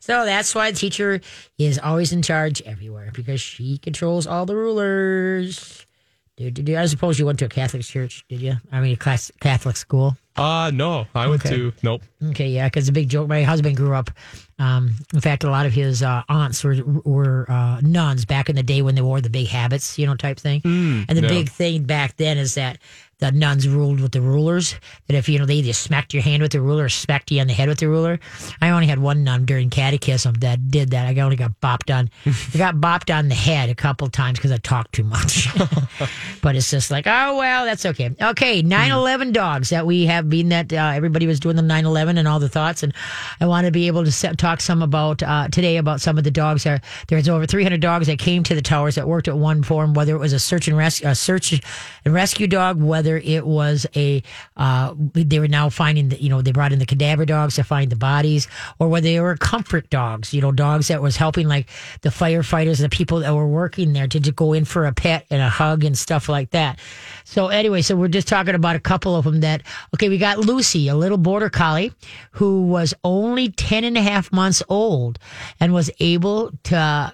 [0.00, 1.20] so that's why the teacher
[1.58, 5.79] is always in charge everywhere because she controls all the rulers.
[6.48, 6.76] Do, do.
[6.78, 8.54] I suppose you went to a Catholic church, did you?
[8.72, 10.16] I mean, a class, Catholic school.
[10.36, 11.54] Uh no, I went Okay.
[11.56, 12.02] to nope.
[12.30, 13.28] Okay, yeah, because a big joke.
[13.28, 14.10] My husband grew up.
[14.58, 18.56] Um, in fact, a lot of his uh, aunts were were uh, nuns back in
[18.56, 20.60] the day when they wore the big habits, you know, type thing.
[20.64, 21.28] and the yeah.
[21.28, 22.78] big thing back then is that
[23.20, 24.74] the nuns ruled with the rulers.
[25.06, 27.40] That if you know they either smacked your hand with the ruler or smacked you
[27.40, 28.18] on the head with the ruler.
[28.60, 31.06] I only had one nun during catechism that did that.
[31.06, 32.10] I only got bopped on.
[32.54, 35.48] I got bopped on the head a couple times because I talked too much.
[36.42, 38.10] but it's just like, oh well, that's okay.
[38.20, 42.26] Okay, 9-11 dogs that we have been that uh, everybody was doing the 9-11 and
[42.26, 42.94] all the thoughts, and
[43.40, 46.24] I want to be able to set, talk some about uh, today about some of
[46.24, 46.64] the dogs.
[46.64, 49.94] There, there's over 300 dogs that came to the towers that worked at one form,
[49.94, 51.60] whether it was a search and rescue, a search
[52.04, 54.22] and rescue dog, whether it was a,
[54.56, 57.64] uh, they were now finding that you know, they brought in the cadaver dogs to
[57.64, 61.48] find the bodies, or whether they were comfort dogs, you know, dogs that was helping
[61.48, 61.68] like
[62.02, 64.92] the firefighters, and the people that were working there to, to go in for a
[64.92, 66.78] pet and a hug and stuff like that.
[67.24, 69.62] So anyway, so we're just talking about a couple of them that,
[69.94, 71.92] okay, we got Lucy, a little border collie
[72.32, 75.18] who was only 10 and a half months old
[75.58, 77.12] and was able to,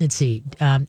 [0.00, 0.88] let's see, um,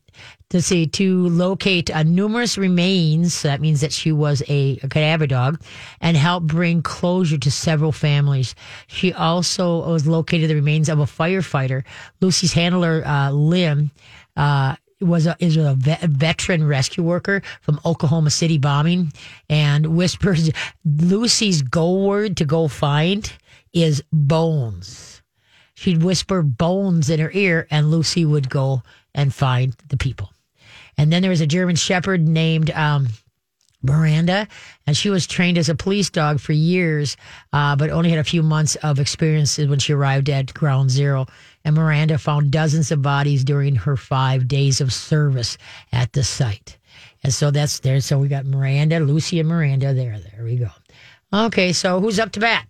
[0.50, 3.34] to see to locate uh, numerous remains.
[3.34, 5.62] So that means that she was a, a cadaver dog,
[6.00, 8.56] and help bring closure to several families.
[8.88, 11.84] She also was located the remains of a firefighter.
[12.22, 13.92] Lucy's handler, uh, Lim,
[14.38, 19.12] uh, was a, is a vet, veteran rescue worker from Oklahoma City bombing,
[19.50, 20.52] and whispers
[20.86, 23.32] Lucy's go word to go find
[23.74, 25.21] is bones.
[25.82, 28.84] She'd whisper bones in her ear, and Lucy would go
[29.16, 30.32] and find the people.
[30.96, 33.08] And then there was a German Shepherd named um,
[33.82, 34.48] Miranda,
[34.86, 37.18] and she was trained as a police dog for years,
[37.52, 41.26] uh, but only had a few months of experience when she arrived at Ground Zero.
[41.66, 45.58] And Miranda found dozens of bodies during her five days of service
[45.92, 46.78] at the site.
[47.24, 48.02] And so that's there.
[48.02, 50.20] So we got Miranda, Lucy, and Miranda there.
[50.20, 50.70] There we go.
[51.34, 52.68] Okay, so who's up to bat?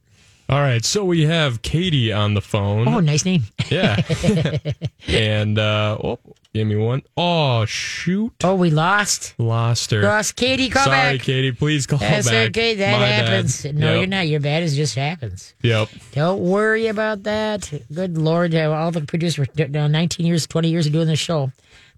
[0.52, 2.86] All right, so we have Katie on the phone.
[2.88, 3.44] Oh, nice name.
[3.70, 3.96] Yeah.
[5.08, 6.20] and uh oh,
[6.54, 7.04] give me one.
[7.16, 8.34] Oh shoot.
[8.44, 9.34] Oh, we lost.
[9.38, 10.02] Lost her.
[10.02, 10.70] Lost Katie.
[10.70, 11.22] Call Sorry, back.
[11.26, 11.54] Katie.
[11.54, 12.50] Please call That's back.
[12.50, 12.76] okay.
[12.76, 13.26] That My bad.
[13.30, 13.64] happens.
[13.64, 13.98] No, Yep.
[14.00, 14.28] you're not.
[14.28, 14.64] You're bad.
[14.64, 15.54] It just happens.
[15.62, 15.88] Yep.
[16.12, 17.72] Don't worry about that.
[17.94, 21.50] Good Lord, all the producers, uh, 19 years, 20 years of doing this show.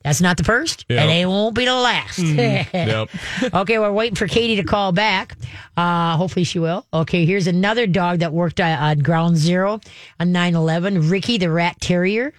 [0.04, 1.00] That's not the first, Yep.
[1.00, 2.20] and it won't be the last.
[2.74, 3.10] Yep.
[3.54, 5.38] okay, we're waiting for Katie to call back.
[5.78, 6.86] Uh, hopefully she will.
[6.94, 9.80] Okay, here's another dog that worked uh, on Ground Zero
[10.20, 11.10] on 9 11.
[11.10, 12.34] Ricky the Rat Terrier.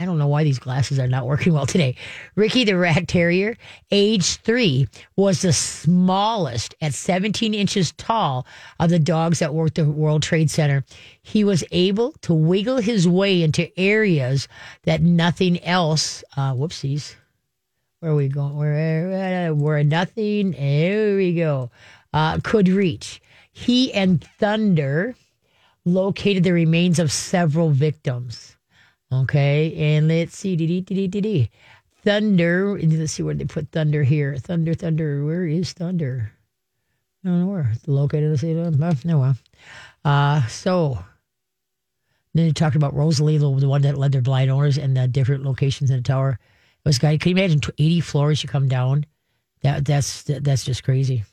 [0.00, 1.96] I don't know why these glasses are not working well today.
[2.36, 3.56] Ricky the Rat Terrier,
[3.90, 8.46] age three, was the smallest at 17 inches tall
[8.78, 10.84] of the dogs that worked the World Trade Center.
[11.22, 14.46] He was able to wiggle his way into areas
[14.84, 17.16] that nothing else, uh, whoopsies,
[17.98, 18.56] where are we going?
[18.56, 21.72] Where, where nothing, there we go,
[22.12, 23.20] uh, could reach.
[23.50, 25.16] He and Thunder
[25.84, 28.57] located the remains of several victims.
[29.12, 31.50] Okay, and let's see.
[32.04, 32.78] Thunder.
[32.78, 34.36] Let's see where they put Thunder here.
[34.36, 35.24] Thunder, Thunder.
[35.24, 36.32] Where is Thunder?
[37.24, 37.72] I don't know where.
[37.86, 38.30] Located.
[38.30, 38.58] Let's see.
[38.58, 38.70] uh,
[39.04, 39.36] No, well.
[40.04, 40.98] Uh, so
[42.34, 45.08] then they talked about Rosalie, the, the one that led their blind owners and the
[45.08, 46.38] different locations in the tower.
[46.84, 47.16] It was guy.
[47.16, 49.04] Can you imagine eighty floors you come down?
[49.62, 51.24] That that's that's just crazy.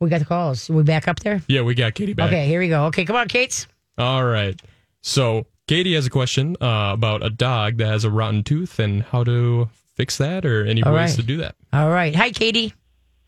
[0.00, 0.68] We got the calls.
[0.68, 1.42] we back up there?
[1.48, 2.28] Yeah, we got Katie back.
[2.28, 2.84] Okay, here we go.
[2.86, 3.66] Okay, come on, Kate's.
[3.98, 4.60] All right.
[5.02, 9.02] So Katie has a question uh, about a dog that has a rotten tooth and
[9.02, 11.16] how to fix that or any All ways right.
[11.20, 11.56] to do that.
[11.72, 12.14] All right.
[12.14, 12.72] Hi, Katie.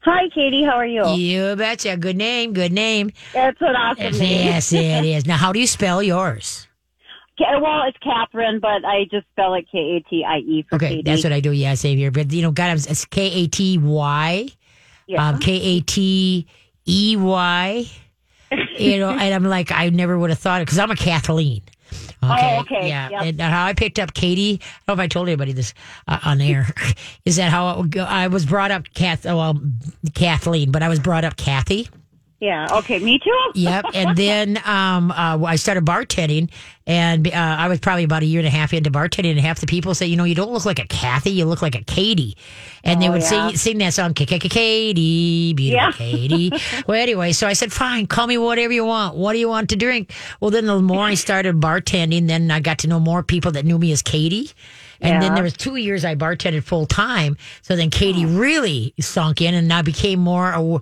[0.02, 0.62] Hi, Katie.
[0.62, 1.04] How are you?
[1.08, 1.96] You betcha.
[1.96, 2.52] Good name.
[2.52, 3.10] Good name.
[3.32, 4.46] That's an awesome name.
[4.46, 5.26] Yes, it is.
[5.26, 6.68] Now, how do you spell yours?
[7.38, 10.76] Ca- Well, it's Catherine, but I just spell it K A T I E for
[10.76, 11.02] Okay, Katie.
[11.02, 11.50] that's what I do.
[11.50, 12.12] Yeah, save here.
[12.12, 14.48] But, you know, God, I'm- it's K A T Y,
[15.08, 15.28] Yeah.
[15.28, 16.46] um, K A T
[16.86, 17.86] E Y.
[18.78, 21.62] You know, and I'm like, I never would have thought it because I'm a Kathleen.
[22.22, 22.56] Okay.
[22.56, 22.88] Oh, okay.
[22.88, 23.08] Yeah.
[23.10, 23.22] Yep.
[23.22, 25.72] And how I picked up Katie, I don't know if I told anybody this
[26.08, 26.66] uh, on air,
[27.24, 27.96] is that how it?
[27.98, 29.60] I was brought up Kath, well,
[30.14, 31.88] Kathleen, but I was brought up Kathy.
[32.40, 32.68] Yeah.
[32.78, 32.98] Okay.
[33.00, 33.34] Me too.
[33.54, 33.86] Yep.
[33.94, 36.50] And then um, uh, I started bartending,
[36.86, 39.58] and uh, I was probably about a year and a half into bartending, and half
[39.58, 41.82] the people say, you know, you don't look like a Kathy, you look like a
[41.82, 42.36] Katie.
[42.84, 43.48] And they Oh, would yeah.
[43.48, 45.90] sing, sing that song, Katie, beautiful Yeah.
[45.92, 46.52] Katie.
[46.86, 49.16] well, anyway, so I said, fine, call me whatever you want.
[49.16, 50.12] What do you want to drink?
[50.40, 53.64] Well, then the more I started bartending, then I got to know more people that
[53.64, 54.50] knew me as Katie.
[55.00, 57.36] And then there was two years I bartended full time.
[57.62, 60.80] So then Katie really sunk in and I became more, aw-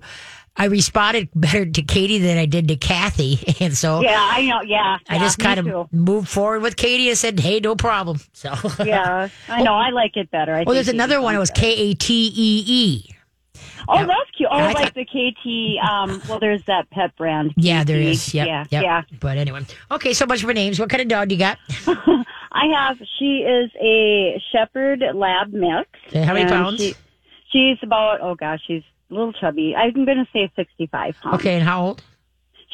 [0.59, 3.37] I responded better to Katie than I did to Kathy.
[3.63, 4.61] And so Yeah, I know.
[4.61, 4.97] Yeah.
[5.09, 5.75] I yeah, just kind too.
[5.77, 8.19] of moved forward with Katie and said, hey, no problem.
[8.33, 9.73] So, Yeah, I know.
[9.75, 10.53] I like it better.
[10.55, 11.35] I well, there's another one.
[11.35, 11.51] It was.
[11.51, 13.13] K A T E E.
[13.89, 14.49] Oh, that's cute.
[14.51, 15.89] Oh, I like thought- the KT.
[15.89, 17.53] Um, well, there's that pet brand.
[17.55, 18.33] Yeah, there is.
[18.33, 18.83] Yep, Yeah, yep.
[18.83, 19.01] yeah.
[19.19, 20.13] But anyway, okay.
[20.13, 20.79] So much for names.
[20.79, 21.57] What kind of dog do you got?
[22.51, 22.97] I have.
[23.19, 25.87] She is a Shepherd Lab mix.
[26.07, 26.79] Okay, how many pounds?
[26.81, 26.95] She,
[27.51, 28.19] she's about.
[28.21, 29.75] Oh gosh, she's a little chubby.
[29.75, 31.35] I'm going to say 65 pounds.
[31.39, 32.03] Okay, and how old?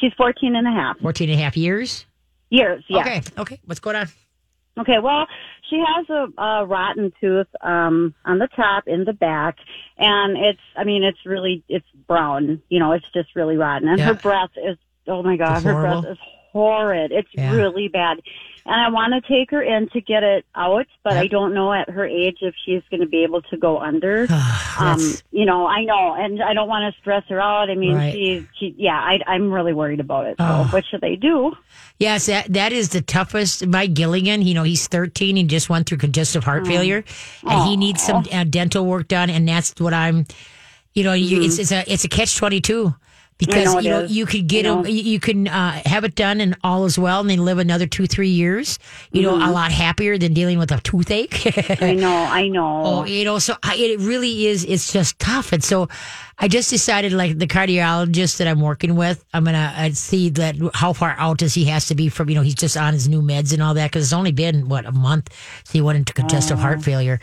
[0.00, 2.04] She's 14 and a half 14 and a half years.
[2.50, 2.84] years.
[2.88, 3.00] Yeah.
[3.00, 3.60] Okay, okay.
[3.64, 4.08] What's going on?
[4.76, 5.26] Okay, well,
[5.70, 9.56] she has a, a rotten tooth um, on the top, in the back,
[9.96, 12.60] and it's, I mean, it's really, it's brown.
[12.68, 13.86] You know, it's just really rotten.
[13.88, 14.06] And Yeah.
[14.06, 16.02] her breath is, oh my God, It's her horrible?
[16.02, 16.18] breath is
[16.54, 17.12] horrid.
[17.12, 17.52] It's Yeah.
[17.52, 18.20] really bad.
[18.66, 21.22] And I want to take her in to get it out, but Yep.
[21.24, 24.26] I don't know at her age if she's going to be able to go under.
[24.80, 24.98] um,
[25.32, 27.68] you know, I know, and I don't want to stress her out.
[27.68, 28.12] I mean, Right.
[28.14, 30.36] she, she, yeah, I, I'm really worried about it.
[30.38, 30.68] So, Oh.
[30.70, 31.52] what should I do?
[31.98, 33.66] Yes, that that is the toughest.
[33.66, 35.36] my Gilligan, you know, he's 13.
[35.36, 36.46] He just went through congestive Mm.
[36.46, 37.04] heart failure,
[37.46, 39.28] and he needs some uh, dental work done.
[39.28, 40.26] And that's what I'm.
[40.94, 42.94] You know, you, it's it's a it's a catch 22
[43.38, 43.74] because Mm-hmm.
[43.74, 44.12] know you know is.
[44.12, 44.80] you could get know.
[44.82, 47.58] him, you you can uh, have it done and all is well, and then live
[47.58, 48.78] another two three years.
[49.12, 51.30] You know, a lot happier than dealing with a toothache.
[51.30, 51.84] Mm-hmm.
[51.84, 52.82] I know, I know.
[52.84, 54.64] Oh, you know, so I, it really is.
[54.64, 55.88] It's just tough, and so
[56.38, 60.56] I just decided, like the cardiologist that I'm working with, I'm gonna uh, see that
[60.74, 62.28] how far out does he has to be from.
[62.28, 64.68] You know, he's just on his new meds and all that because it's only been
[64.68, 65.30] what a month.
[65.64, 67.20] So he went into congestive heart failure,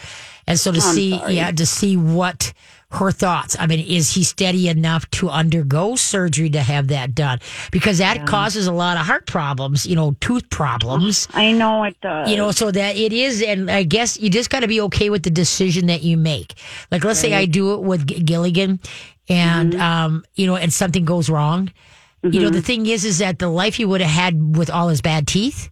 [0.48, 0.88] and so to Oh.
[0.90, 1.34] I'm see, sorry.
[1.36, 2.54] yeah, to see what
[2.92, 3.56] her thoughts.
[3.60, 7.40] I mean, is he steady enough to undergo surgery to have that done?
[7.72, 9.86] Because that causes a lot of heart problems.
[9.86, 11.28] You know, tooth problems.
[11.34, 12.30] I know it does.
[12.30, 15.10] You know, so that it is, and I guess you just got to be okay
[15.10, 16.54] with the decision that you make.
[16.92, 18.80] Like, let's say I do it with Gilligan,
[19.30, 19.82] and Mm-hmm.
[19.82, 21.72] um, you know, and something goes wrong.
[22.24, 24.90] You know, the thing is, is that the life he would have had with all
[24.90, 25.70] his bad teeth.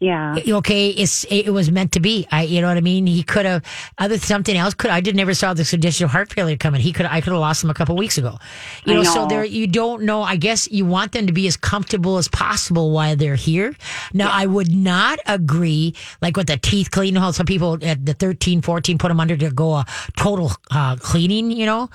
[0.00, 0.34] Yeah.
[0.48, 2.26] Okay, it's it was meant to be.
[2.32, 3.06] I, you know what I mean.
[3.06, 3.62] He could have
[3.98, 4.72] other something else.
[4.72, 6.80] Could I did never saw the condition of heart failure coming.
[6.80, 8.38] He could I could have lost him a couple weeks ago.
[8.86, 10.22] You I know, so there you don't know.
[10.22, 13.76] I guess you want them to be as comfortable as possible while they're here.
[14.14, 17.20] Now, I would not agree like with the teeth cleaning.
[17.20, 19.86] How some people at the 13, 14 put them under to go a
[20.16, 21.50] total uh, cleaning.
[21.50, 21.90] You know,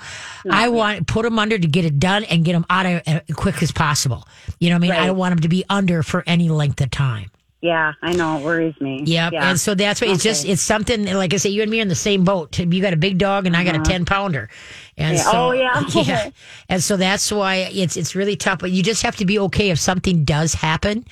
[0.48, 3.22] I want put them under to get it done and get them out of as
[3.34, 4.28] quick as possible.
[4.60, 4.92] You know what I mean?
[4.92, 7.30] I don't want them to be under for any length of time.
[7.66, 8.38] Yeah, I know.
[8.38, 9.02] It worries me.
[9.04, 9.32] Yep.
[9.32, 9.50] Yeah.
[9.50, 11.82] And so that's what it's just it's something like I say, you and me are
[11.82, 12.58] in the same boat.
[12.58, 14.48] You got a big dog and I got a ten pounder.
[14.96, 15.52] And Uh-huh.
[15.54, 15.80] Yeah.
[15.82, 16.02] so Oh, yeah.
[16.26, 16.30] yeah.
[16.68, 18.60] And so that's why it's it's really tough.
[18.60, 21.04] But you just have to be okay if something does happen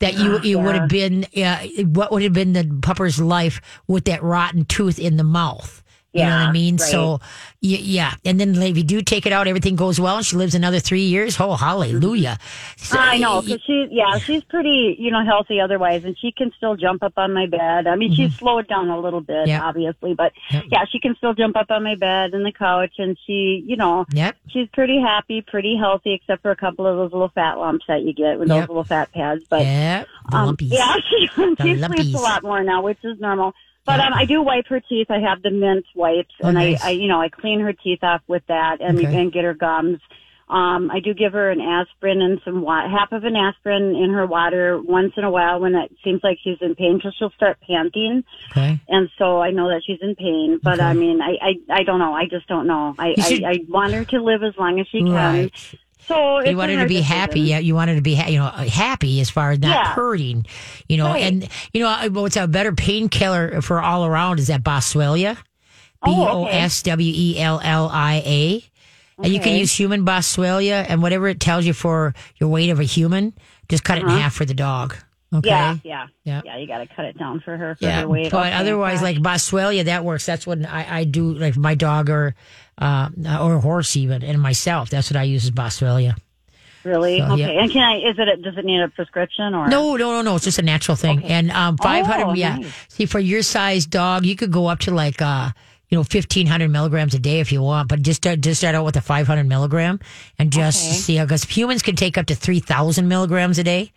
[0.00, 4.04] that you you would have been uh, what would have been the pupper's life with
[4.06, 5.82] that rotten tooth in the mouth.
[6.12, 6.76] You know what I mean?
[6.76, 6.80] right.
[6.90, 7.20] So,
[7.60, 8.14] yeah.
[8.24, 10.80] And then if you do take it out, everything goes well, and she lives another
[10.80, 11.38] three years.
[11.40, 12.38] Oh, hallelujah!
[12.76, 16.50] So- I know because she, yeah, she's pretty, you know, healthy otherwise, and she can
[16.56, 17.86] still jump up on my bed.
[17.86, 19.62] I mean, she's slowed down a little bit, Mm-hmm.
[19.62, 20.64] Obviously, but Yep.
[20.72, 23.76] yeah, she can still jump up on my bed and the couch, and she, you
[23.76, 24.36] know, Yep.
[24.48, 28.02] she's pretty happy, pretty healthy, except for a couple of those little fat lumps that
[28.02, 28.60] you get with Yep.
[28.62, 29.44] those little fat pads.
[29.48, 30.08] But Yep.
[30.32, 31.28] Um, yeah, she,
[31.62, 33.54] she sleeps a lot more now, which is normal.
[33.86, 35.08] But um, I do wipe her teeth.
[35.10, 36.82] I have the mint wipes, Oh, and nice.
[36.82, 39.14] I, I, you know, I clean her teeth off with that, and Okay.
[39.20, 39.98] and get her gums.
[40.48, 44.10] Um, I do give her an aspirin and some wa- half of an aspirin in
[44.10, 47.30] her water once in a while when it seems like she's in pain, because she'll
[47.30, 48.80] start panting, Okay.
[48.88, 50.58] and so I know that she's in pain.
[50.60, 50.82] But Okay.
[50.86, 52.14] I mean, I, I, I don't know.
[52.14, 52.96] I just don't know.
[52.98, 55.50] I, should- I, I want her to live as long as she can.
[56.06, 57.16] So you wanted to be decision.
[57.16, 57.40] happy.
[57.40, 59.92] Yeah, you wanted to be, ha- you know, happy as far as not Yeah.
[59.94, 60.46] hurting.
[60.88, 61.22] You know, Right.
[61.22, 65.36] and you know what's a better painkiller for all around is that Boswellia,
[66.04, 68.24] B O S W E L L I A.
[68.24, 68.62] Oh, okay.
[68.62, 69.24] S W L L I A.
[69.24, 72.80] And you can use human Boswellia and whatever it tells you for your weight of
[72.80, 73.34] a human,
[73.68, 74.96] just cut it in half for the dog.
[75.32, 75.48] Okay.
[75.50, 75.76] Uh-huh.
[75.84, 76.56] Yeah, yeah, yeah.
[76.56, 78.32] You got to cut it down for her for Yeah, her weight.
[78.32, 80.26] but Okay, otherwise, like Boswellia, that works.
[80.26, 82.34] That's what I, I do, like my dog or
[82.80, 83.08] uh,
[83.40, 84.90] or a horse even, and myself.
[84.90, 86.16] That's what I use is Boswellia.
[86.82, 87.18] Really?
[87.18, 87.40] So, okay.
[87.42, 87.60] yeah.
[87.62, 87.96] And can I?
[88.10, 88.42] Is it?
[88.42, 89.68] Does it need a prescription or?
[89.68, 90.36] No, no, no, no.
[90.36, 91.22] It's just a natural thing.
[91.24, 92.26] And um, five hundred.
[92.28, 92.56] Oh, yeah.
[92.56, 92.72] nice.
[92.88, 95.50] See, for your size dog, you could go up to like uh,
[95.90, 98.84] you know, 1500 milligrams a day if you want, but just start, just start out
[98.84, 99.98] with a 500 milligram
[100.38, 100.94] and just Okay.
[100.96, 103.92] see how, because humans can take up to 3000 milligrams a day.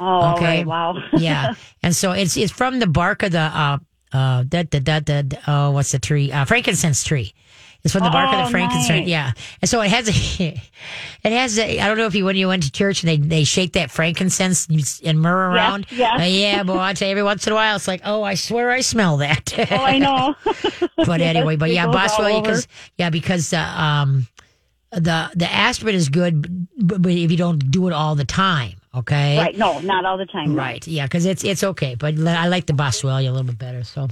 [0.00, 0.44] Oh, Okay.
[0.58, 0.66] right.
[0.66, 0.96] Wow.
[1.12, 1.52] yeah.
[1.82, 3.78] And so it's, it's from the bark of the, uh,
[4.14, 6.32] uh, that, that, that, that, oh, what's the tree?
[6.32, 7.34] Uh, frankincense tree.
[7.84, 8.88] It's from the bark of Oh, the frankincense.
[8.88, 9.06] nice.
[9.08, 9.32] Yeah.
[9.60, 10.12] And so it has a,
[11.22, 13.18] it has a, I don't know if you, when you went to church and they,
[13.18, 14.66] they shake that frankincense
[15.04, 15.86] and myrrh around.
[15.90, 16.18] yes.
[16.18, 18.34] Uh, yeah, boy, I tell you, every once in a while, it's like, oh, I
[18.36, 19.52] swear I smell that.
[19.70, 20.34] oh, I know.
[20.96, 22.66] but anyway, but yeah, Boswell, because
[22.96, 24.26] yeah, because uh, um,
[24.90, 28.76] the the aspirin is good, but, but if you don't do it all the time,
[28.94, 29.58] okay, right.
[29.58, 30.54] No, not all the time.
[30.54, 30.62] no.
[30.62, 31.96] right, yeah, because it's it's okay.
[31.96, 33.84] But I like the Boswellia a little bit better.
[33.84, 34.08] So,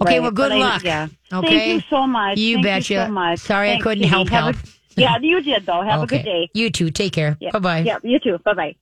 [0.00, 0.84] okay, Right, well, good but I- luck.
[0.84, 1.08] yeah.
[1.32, 2.38] Okay, Thank you so much.
[2.38, 2.94] You Thank betcha.
[2.94, 3.38] You so much.
[3.40, 4.08] Sorry I couldn't Katie.
[4.08, 4.56] help help.
[4.56, 4.58] A,
[5.00, 5.82] yeah, you did though.
[5.82, 6.16] Have okay.
[6.16, 6.50] a good day.
[6.54, 6.90] You too.
[6.90, 7.36] Take care.
[7.40, 7.50] Yeah.
[7.52, 7.78] Bye bye.
[7.80, 8.38] Yeah, you too.
[8.44, 8.76] Bye bye.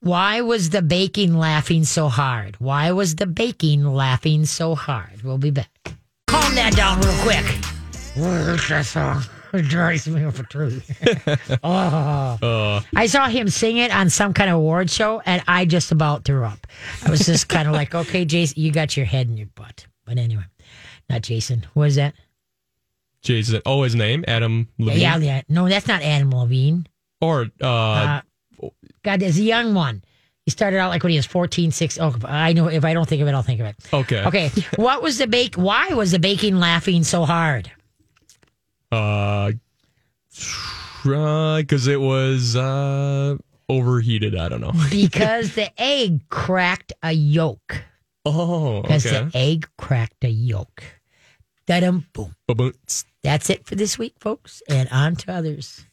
[0.00, 2.56] Why was the baking laughing so hard?
[2.58, 5.22] Why was the baking laughing so hard?
[5.22, 5.70] We'll be back.
[6.26, 7.44] Calm that down real quick.
[8.16, 9.22] What's that song?
[9.52, 10.82] It drives me up a tree.
[11.62, 12.38] oh.
[12.42, 15.92] Uh, I saw him sing it on some kind of award show, and I just
[15.92, 16.66] about threw up.
[17.04, 19.86] I was just kind of like, okay, Jason, you got your head in your butt.
[20.04, 20.44] But anyway,
[21.08, 21.64] not Jason.
[21.74, 22.14] What is that?
[23.22, 23.62] Jason.
[23.66, 25.00] Oh, his name Adam Levine.
[25.00, 25.42] Yeah, yeah.
[25.48, 26.86] No, that's not Adam Levine.
[27.20, 28.20] Or uh, Uh,
[29.04, 30.02] God, there's a young one.
[30.44, 32.02] He started out like when he was 14, 16.
[32.02, 32.66] Oh, I know.
[32.66, 33.76] If I don't think of it, I'll think of it.
[33.92, 34.24] okay.
[34.24, 34.50] Okay.
[34.76, 35.54] what was the bake?
[35.54, 37.70] Why was the baking laughing so hard?
[38.90, 39.52] Uh,
[41.04, 43.36] because it was uh
[43.68, 44.36] overheated.
[44.36, 44.72] I don't know.
[44.90, 47.82] Because the egg cracked a yolk.
[48.24, 49.24] Oh, Because okay.
[49.24, 50.82] the egg cracked a yolk.
[51.66, 52.34] Da-dum, boom.
[52.46, 52.72] Ba-boom.
[53.22, 55.84] That's it for this week, folks, and on to others.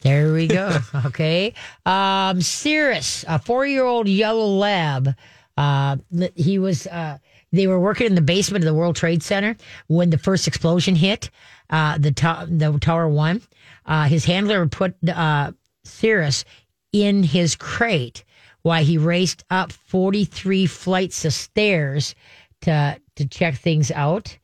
[0.00, 0.78] There we go.
[1.06, 1.52] okay.
[1.84, 5.14] Um, Sirius, a four-year-old yellow lab.
[5.56, 5.96] Uh,
[6.34, 6.86] he was.
[6.86, 7.18] Uh,
[7.52, 10.94] they were working in the basement of the World Trade Center when the first explosion
[10.96, 11.30] hit.
[11.68, 13.42] Uh, the to- the Tower One.
[13.84, 15.52] Uh, his handler put uh,
[15.84, 16.44] Sirius
[16.92, 18.24] in his crate
[18.68, 22.14] while he raced up 43 flights of stairs
[22.60, 24.36] to to check things out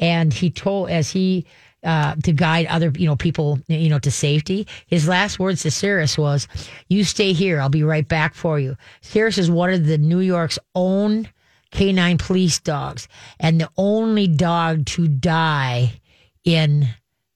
[0.00, 1.46] and he told as he
[1.84, 4.66] uh, to guide other you know people you know to safety.
[4.88, 6.48] His last words to Sirius was,
[6.88, 7.60] "You stay here.
[7.60, 11.28] I'll be right back for you." Sirius is one of the New York's own
[11.70, 13.06] canine police dogs
[13.38, 16.00] and the only dog to die
[16.42, 16.88] in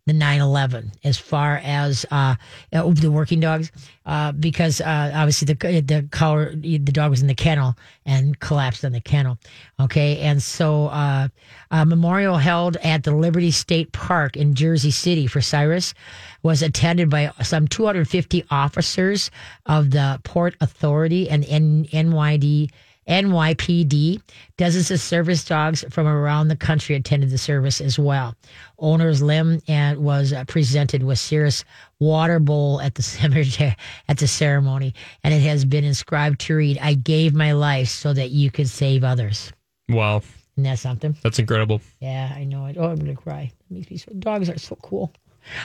[0.06, 2.34] the 9-11 as far as uh,
[2.72, 3.70] uh, the working dogs
[4.04, 8.82] uh, because uh, obviously the the collar the dog was in the kennel and collapsed
[8.82, 9.38] in the kennel.
[9.78, 10.18] Okay.
[10.18, 11.28] And so uh,
[11.70, 15.94] a memorial held at the Liberty State Park in Jersey City for Sirius
[16.42, 19.30] was attended by some 250 officers
[19.66, 22.70] of the Port Authority and N- NYD
[23.08, 24.20] NYPD.
[24.56, 28.34] Dozens of service dogs from around the country attended the service as well.
[28.78, 31.64] Owner's Lim and was uh, presented with Sirius
[32.00, 33.76] water bowl at the cemetery
[34.08, 38.12] at the ceremony, and it has been inscribed to read, "I gave my life so
[38.12, 39.52] that you could save others."
[39.88, 40.18] Wow,
[40.56, 41.16] Isn't that something?
[41.22, 41.80] that's incredible.
[42.00, 42.76] Yeah, I know it.
[42.78, 43.50] Oh, I'm gonna cry.
[43.70, 44.12] It makes me so.
[44.18, 45.12] Dogs are so cool.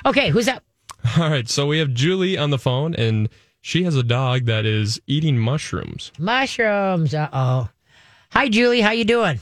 [0.06, 0.64] Okay, who's up?
[1.18, 3.30] All right, so we have Julie on the phone, and
[3.68, 6.14] she has a dog that is eating mushrooms.
[6.18, 7.14] Mushrooms.
[7.14, 7.70] Uh oh.
[8.30, 8.80] Hi, Julie.
[8.80, 9.42] How you doing?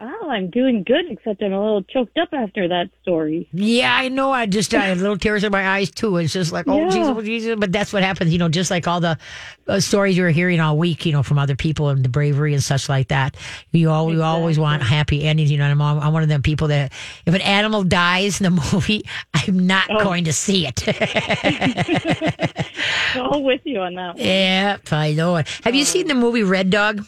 [0.00, 3.48] Oh, I'm doing good, except I'm a little choked up after that story.
[3.52, 4.30] Yeah, I know.
[4.30, 6.18] I just I have little tears in my eyes too.
[6.18, 6.90] It's just like, oh Yeah.
[6.90, 7.56] Jesus, oh, Jesus.
[7.58, 8.48] But that's what happens, you know.
[8.48, 9.18] Just like all the
[9.66, 12.54] uh, stories you were hearing all week, you know, from other people and the bravery
[12.54, 13.36] and such like that.
[13.72, 15.64] You all you always want happy endings, you know.
[15.64, 16.92] I'm, I'm one of them people that
[17.26, 19.02] if an animal dies in the movie,
[19.34, 20.04] I'm not Oh.
[20.04, 20.84] going to see it.
[23.16, 24.24] All with you on that one.
[24.24, 25.48] yeah, I know it.
[25.64, 27.04] Have you seen the movie Red Dog?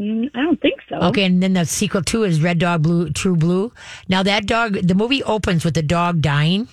[0.00, 0.96] Mm, I don't think so.
[0.96, 3.72] Okay, and then the sequel two is Red Dog Blue True Blue.
[4.08, 6.68] Now that dog the movie opens with the dog dying.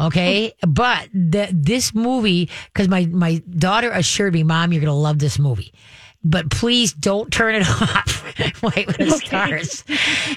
[0.00, 5.18] Okay, but the this movie because my my daughter assured me, Mom, you're gonna love
[5.18, 5.72] this movie.
[6.24, 9.84] But please don't turn it off right when it starts.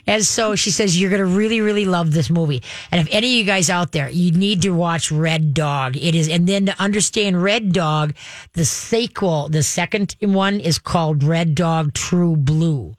[0.06, 2.62] And so she says, You're going to really, really love this movie.
[2.92, 5.98] And if any of you guys out there, you need to watch Red Dog.
[5.98, 8.14] It is, and then to understand Red Dog,
[8.54, 12.96] the sequel, the second one is called Red Dog True Blue.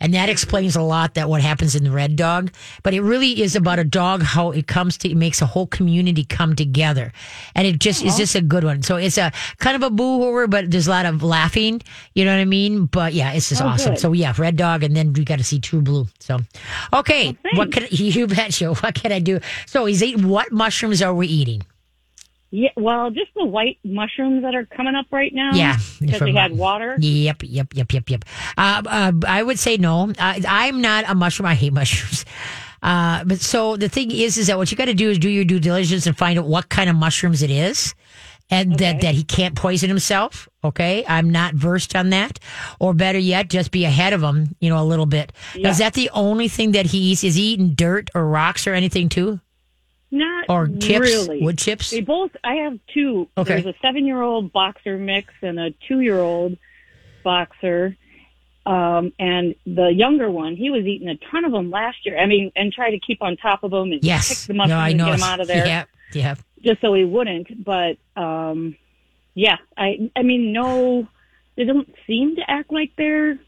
[0.00, 2.52] And that explains a lot that what happens in the Red Dog.
[2.82, 5.66] But it really is about a dog, how it comes to, it makes a whole
[5.66, 7.12] community come together.
[7.54, 8.82] And it just is just a good one.
[8.82, 11.82] So it's a kind of a boo horror, but there's a lot of laughing.
[12.14, 12.86] You know what I mean?
[12.86, 13.94] But yeah, it's just Oh, awesome.
[13.94, 14.00] good.
[14.00, 16.06] So yeah, Red Dog, and then we got to see True Blue.
[16.20, 16.38] So,
[16.92, 17.58] okay, thanks.
[17.58, 18.74] what can you bet, betcha?
[18.74, 19.40] What can I do?
[19.66, 20.28] So he's eating.
[20.28, 21.62] What mushrooms are we eating?
[22.56, 25.54] Yeah, well, just the white mushrooms that are coming up right now.
[25.54, 26.94] Yeah, because we had water.
[27.00, 28.24] Yep, yep, yep, yep, yep.
[28.56, 30.12] Uh, uh, I would say no.
[30.20, 31.46] I, I'm not a mushroom.
[31.48, 32.24] I hate mushrooms.
[32.80, 35.28] Uh, but so the thing is, is that what you got to do is do
[35.28, 37.92] your due diligence and find out what kind of mushrooms it is.
[38.50, 40.48] And that, that he can't poison himself.
[40.62, 41.02] Okay.
[41.08, 42.38] I'm not versed on that.
[42.78, 45.32] Or better yet, just be ahead of him, you know, a little bit.
[45.56, 47.24] Now, Is that the only thing that he eats?
[47.24, 49.40] Is he eating dirt or rocks or anything too?
[50.14, 51.00] Not Or chips?
[51.00, 51.42] really.
[51.42, 51.90] Wood chips?
[51.90, 52.30] They both.
[52.44, 53.28] I have two.
[53.36, 53.60] Okay.
[53.60, 56.56] There's a seven-year-old boxer mix and a two-year-old
[57.24, 57.96] boxer.
[58.66, 62.18] Um, and the younger one, he was eating a ton of them last year.
[62.18, 64.78] I mean, and try to keep on top of them and pick them up no,
[64.78, 65.84] and get them out of there, Yeah.
[66.12, 66.34] Yeah.
[66.62, 67.62] just so he wouldn't.
[67.64, 68.76] But um,
[69.34, 70.10] yeah, I.
[70.16, 71.08] I mean, no,
[71.56, 73.38] they don't seem to act like they're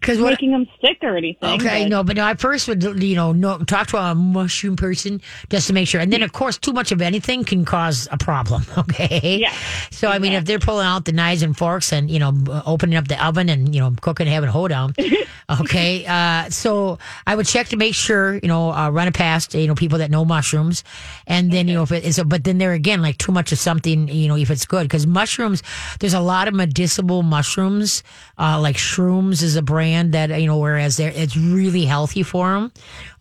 [0.00, 1.48] Because what making them sick or anything.
[1.60, 4.76] Okay, but- no, but no, I first would, you know, no, talk to a mushroom
[4.76, 6.00] person just to make sure.
[6.00, 8.64] And then, of course, too much of anything can cause a problem.
[8.78, 9.38] Okay.
[9.40, 9.52] Yeah,
[9.90, 12.32] So, I mean, if they're pulling out the knives and forks and, you know,
[12.64, 14.94] opening up the oven and, you know, cooking, having a hoedown.
[15.50, 16.06] Okay.
[16.06, 19.66] Uh, so I would check to make sure, you know, uh, run it past, you
[19.66, 20.84] know, people that know mushrooms.
[21.26, 23.58] And then, you know, if it is, but then there again, like too much of
[23.58, 25.64] something, you know, if it's good, because mushrooms,
[25.98, 28.04] there's a lot of medicinal mushrooms,
[28.38, 32.52] uh, like shrooms is a brand that, you know, whereas they're, it's really healthy for
[32.52, 32.72] them.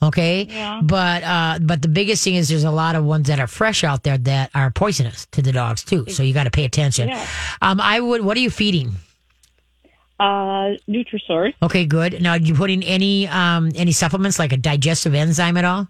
[0.01, 0.43] Okay.
[0.43, 0.81] Yeah.
[0.83, 3.83] But, uh, but the biggest thing is there's a lot of ones that are fresh
[3.83, 6.05] out there that are poisonous to the dogs too.
[6.09, 7.09] So you got to pay attention.
[7.09, 7.25] Yeah.
[7.61, 8.95] Um, I would, what are you feeding?
[10.19, 11.53] uh, Nutrisource.
[11.61, 12.21] Okay, good.
[12.21, 15.87] Now, you putting any um any supplements like a digestive enzyme at all?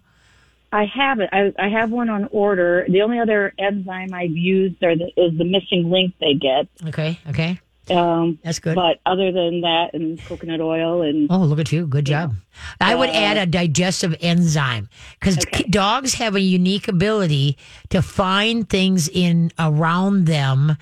[0.72, 1.28] I have it.
[1.32, 2.86] I, I have one on order.
[2.88, 6.68] The only other enzyme I've used are the, is the missing link they get.
[6.86, 7.58] Okay, okay,
[7.90, 8.74] Um, that's good.
[8.74, 11.86] but other than that, and coconut oil and Oh, look at you.
[11.86, 12.34] Good job.
[12.80, 14.88] I would add a digestive enzyme
[15.18, 15.36] because
[15.70, 17.58] dogs have a unique ability
[17.90, 20.76] to find things in around them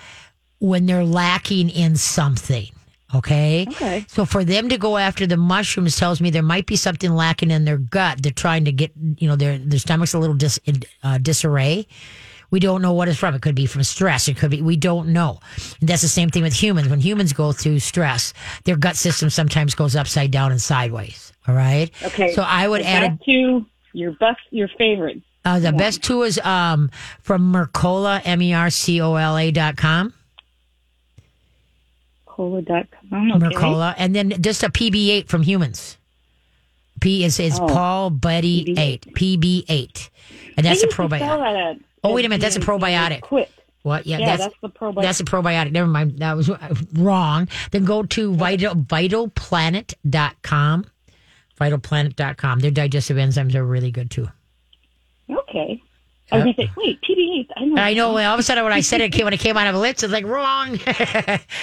[0.58, 2.66] when they're lacking in something.
[3.14, 3.64] Okay.
[3.70, 4.04] Okay.
[4.08, 7.50] So for them to go after the mushrooms tells me there might be something lacking
[7.50, 8.22] in their gut.
[8.22, 10.60] They're trying to get, you know, their their stomach's a little dis,
[11.02, 11.86] uh, disarray.
[12.50, 13.34] We don't know what it's from.
[13.34, 14.26] It could be from stress.
[14.28, 15.38] It could be, we don't know.
[15.80, 16.88] And that's the same thing with humans.
[16.88, 18.32] When humans go through stress,
[18.64, 21.32] their gut system sometimes goes upside down and sideways.
[21.46, 21.90] All right.
[22.04, 22.32] okay.
[22.32, 25.20] So I would add two, your best, your favorite.
[25.44, 26.90] uh, the best two is um,
[27.20, 30.12] from Mercola, M E R C O L A dot com.
[32.26, 33.32] Cola.com.
[33.32, 33.46] Okay.
[33.54, 33.94] Mercola.
[33.98, 35.96] And then just a PB8 from humans.
[37.00, 37.66] P is, is Oh.
[37.66, 39.14] Paul Buddy 8.
[39.14, 40.10] PB8.
[40.56, 41.18] And that's a probiotic.
[41.20, 43.22] that at- Oh, wait a minute, that's a probiotic.
[43.22, 43.50] Quit.
[43.82, 44.06] What?
[44.06, 45.02] Yeah, Yeah, that's, that's, the probiotic.
[45.02, 45.72] That's a probiotic.
[45.72, 46.18] Never mind.
[46.18, 47.48] That was uh, wrong.
[47.70, 50.84] Then go to vital, vitalplanet.com.
[51.58, 52.58] Vitalplanet.com.
[52.60, 54.28] Their digestive enzymes are really good too.
[55.30, 55.82] okay.
[56.30, 57.46] I was going to say, wait, PB8.
[57.56, 57.80] I know.
[57.80, 58.08] I know.
[58.10, 59.80] All of a sudden, when I said it, came when it came out of the
[59.80, 60.78] lips, it's like wrong.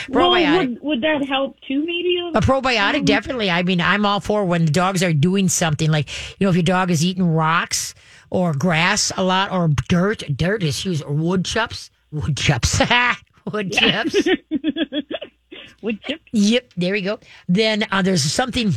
[0.10, 0.58] Well, probiotic.
[0.58, 2.32] would, would that help too, maybe?
[2.34, 3.52] A probiotic, um, definitely.
[3.52, 6.10] I mean, I'm all for when the dogs are doing something like,
[6.40, 7.94] you know, if your dog is eating rocks
[8.30, 12.82] or grass a lot or dirt, dirt is huge, or wood chips, wood chips,
[13.52, 14.28] wood chips.
[15.82, 16.22] Would chip?
[16.32, 17.20] Yep, there we go.
[17.48, 18.74] Then uh, there's something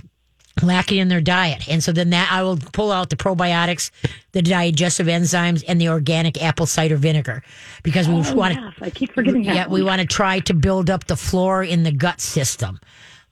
[0.62, 1.68] lacking in their diet.
[1.68, 3.90] And so then that I will pull out the probiotics,
[4.32, 7.42] the digestive enzymes, and the organic apple cider vinegar
[7.82, 9.54] because we Oh, want to I keep forgetting that.
[9.54, 12.80] yeah, we want to try to build up the flora in the gut system.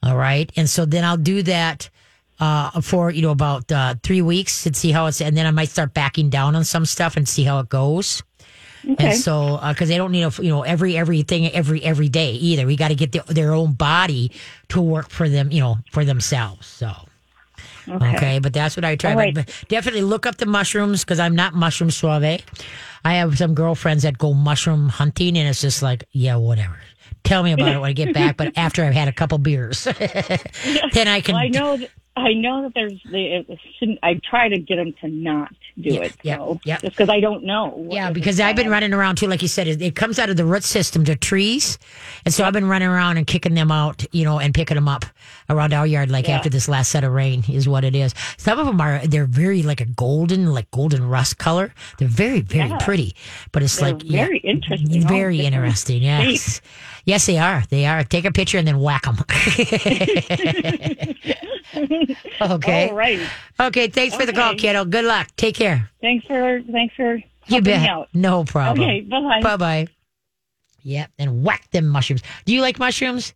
[0.03, 0.51] All right.
[0.55, 1.89] And so then I'll do that
[2.39, 5.51] uh, for, you know, about uh, three weeks and see how it's, and then I
[5.51, 8.23] might start backing down on some stuff and see how it goes.
[8.89, 9.07] Okay.
[9.07, 12.65] And so, because they don't need, a, you know, every everything every every day either.
[12.65, 14.31] We got to get the, their own body
[14.69, 16.67] to work for them, you know, for themselves.
[16.67, 16.91] So,
[17.89, 19.15] okay, but that's what I try.
[19.15, 19.33] Right.
[19.33, 22.41] but definitely look up the mushrooms because I'm not mushroom suave.
[23.03, 26.79] I have some girlfriends that go mushroom hunting, and it's just like, yeah, whatever.
[27.23, 29.83] Tell me about it when I get back, but after I've had a couple beers,
[30.93, 31.35] then I can.
[31.35, 31.77] Well, I know.
[31.77, 32.99] That, I know that there's.
[33.11, 33.45] They.
[34.03, 36.13] I try to get them to not do Yeah, it.
[36.23, 36.77] yeah, so, yeah.
[36.77, 37.87] Just because I don't know.
[37.91, 40.37] Yeah, because I've been running around too, like you said, it, it comes out of
[40.37, 41.77] the root system to trees,
[42.25, 44.87] and so I've been running around and kicking them out, you know, and picking them
[44.87, 45.05] up
[45.49, 46.09] around our yard.
[46.11, 46.37] Like Yeah.
[46.37, 48.13] after this last set of rain is what it is.
[48.37, 51.73] Some of them are they're very like a golden, like golden rust color.
[51.99, 52.77] They're very very Yeah.
[52.79, 53.15] pretty,
[53.51, 56.01] but it's They're like yeah, very interesting, very interesting.
[56.07, 56.61] Yes,
[57.05, 57.63] yes, they are.
[57.69, 58.03] They are.
[58.03, 59.17] Take a picture and then whack them.
[62.41, 62.89] okay.
[62.89, 63.19] All right.
[63.59, 63.87] Okay.
[63.87, 64.59] Thanks for the call, Okay.
[64.59, 64.85] kiddo.
[64.85, 65.27] Good luck.
[65.35, 65.89] Take care.
[66.01, 66.61] Thanks for.
[66.71, 67.15] Thanks for.
[67.15, 67.81] You helping bet.
[67.81, 68.09] Me out.
[68.13, 68.87] No problem.
[68.87, 69.01] Okay.
[69.01, 69.41] Bye bye.
[69.41, 69.87] Bye bye.
[70.83, 72.21] Yep, and whack them mushrooms.
[72.45, 73.33] Do you like mushrooms?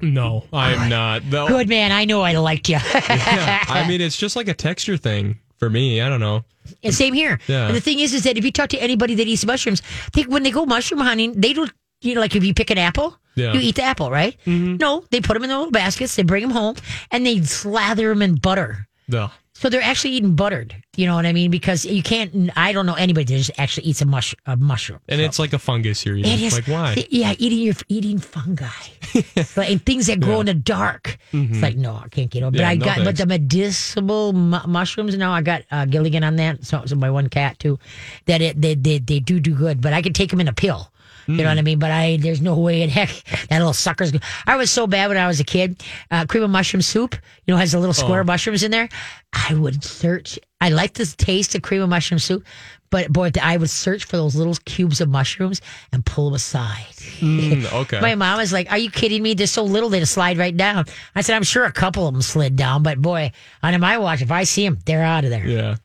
[0.00, 1.22] No, I'm not.
[1.30, 2.76] Though, Good man, I know I liked you.
[2.94, 6.00] yeah, I mean, it's just like a texture thing for me.
[6.00, 6.44] I don't know.
[6.82, 7.38] and same here.
[7.46, 7.66] Yeah.
[7.66, 9.82] And the thing is, is that if you talk to anybody that eats mushrooms,
[10.14, 11.72] they, when they go mushroom hunting, they don't.
[12.02, 13.52] You know, like if you pick an apple, Yeah.
[13.52, 14.36] you eat the apple, right?
[14.46, 16.76] No, they put them in their little baskets, they bring them home,
[17.10, 18.86] and they slather them in butter.
[19.08, 19.30] No.
[19.54, 20.76] So they're actually eating buttered.
[20.96, 21.50] You know what I mean?
[21.50, 22.50] Because you can't.
[22.56, 24.98] I don't know anybody that just actually eats a mush a mushroom.
[25.08, 26.40] And So- it's like a fungus you're eating.
[26.44, 27.06] is Like why?
[27.08, 28.66] Yeah, eating your eating fungi,
[29.56, 31.16] like, and things that grow in the dark.
[31.32, 32.50] It's like no, I can't get over.
[32.50, 32.60] But Mm-hmm.
[32.60, 35.32] Yeah, I no got but the medicinal mu- mushrooms now.
[35.32, 36.66] I got uh, Gilligan on that.
[36.66, 37.78] So, so my one cat too.
[38.26, 39.80] That it they, they they do do good.
[39.80, 40.92] But I could take them in a pill.
[41.26, 41.78] You know what I mean?
[41.78, 43.10] But I there's no way in heck
[43.48, 44.12] that little sucker's.
[44.12, 45.82] go- I was so bad when I was a kid.
[46.10, 47.14] Uh, cream of mushroom soup,
[47.46, 48.24] you know, has a little square Oh.
[48.24, 48.88] mushrooms in there.
[49.32, 50.38] I would search.
[50.60, 52.44] I like the taste of cream of mushroom soup,
[52.90, 55.60] but boy, I would search for those little cubes of mushrooms
[55.92, 56.86] and pull them aside.
[57.20, 58.00] Mm, okay.
[58.00, 59.34] My mom was like, "Are you kidding me?
[59.34, 62.14] They're so little they just slide right down." I said, "I'm sure a couple of
[62.14, 65.30] them slid down, but boy, on my watch, if I see them, they're out of
[65.30, 65.76] there." yeah.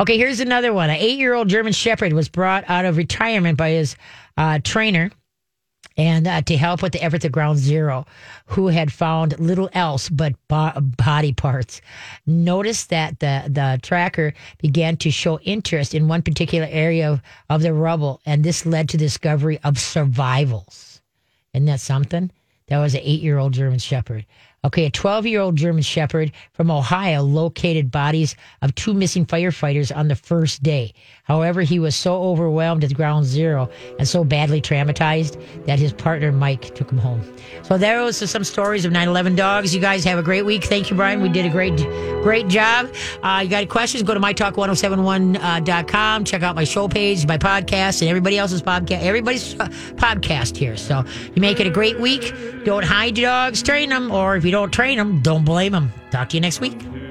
[0.00, 0.90] Okay, here's another one.
[0.90, 3.94] An eight-year-old German Shepherd was brought out of retirement by his
[4.38, 5.10] uh, trainer.
[5.96, 8.06] And uh, to help with the effort to Ground Zero,
[8.46, 11.80] who had found little else but bo- body parts.
[12.24, 17.20] Notice that the, the tracker began to show interest in one particular area of,
[17.50, 21.02] of the rubble, and this led to the discovery of survivals.
[21.52, 22.30] Isn't that something?
[22.68, 24.24] That was an eight year old German Shepherd.
[24.64, 29.96] Okay, a 12 year old German Shepherd from Ohio located bodies of two missing firefighters
[29.96, 30.92] on the first day.
[31.28, 33.68] However, he was so overwhelmed at ground zero
[33.98, 37.22] and so badly traumatized that his partner Mike took him home.
[37.62, 39.74] So there was some stories of 9/11 dogs.
[39.74, 40.64] You guys have a great week.
[40.64, 41.20] Thank you, Brian.
[41.20, 41.76] We did a great,
[42.22, 42.88] great job.
[43.22, 44.02] Uh, you got questions?
[44.02, 46.24] Go to mytalk1071.com.
[46.24, 49.02] Check out my show page, my podcast, and everybody else's podcast.
[49.02, 49.66] Everybody's uh,
[49.96, 50.76] podcast here.
[50.76, 51.04] So
[51.34, 52.32] you make it a great week.
[52.64, 53.62] Don't hide your dogs.
[53.62, 55.92] Train them, or if you don't train them, don't blame them.
[56.10, 56.97] Talk to you next week.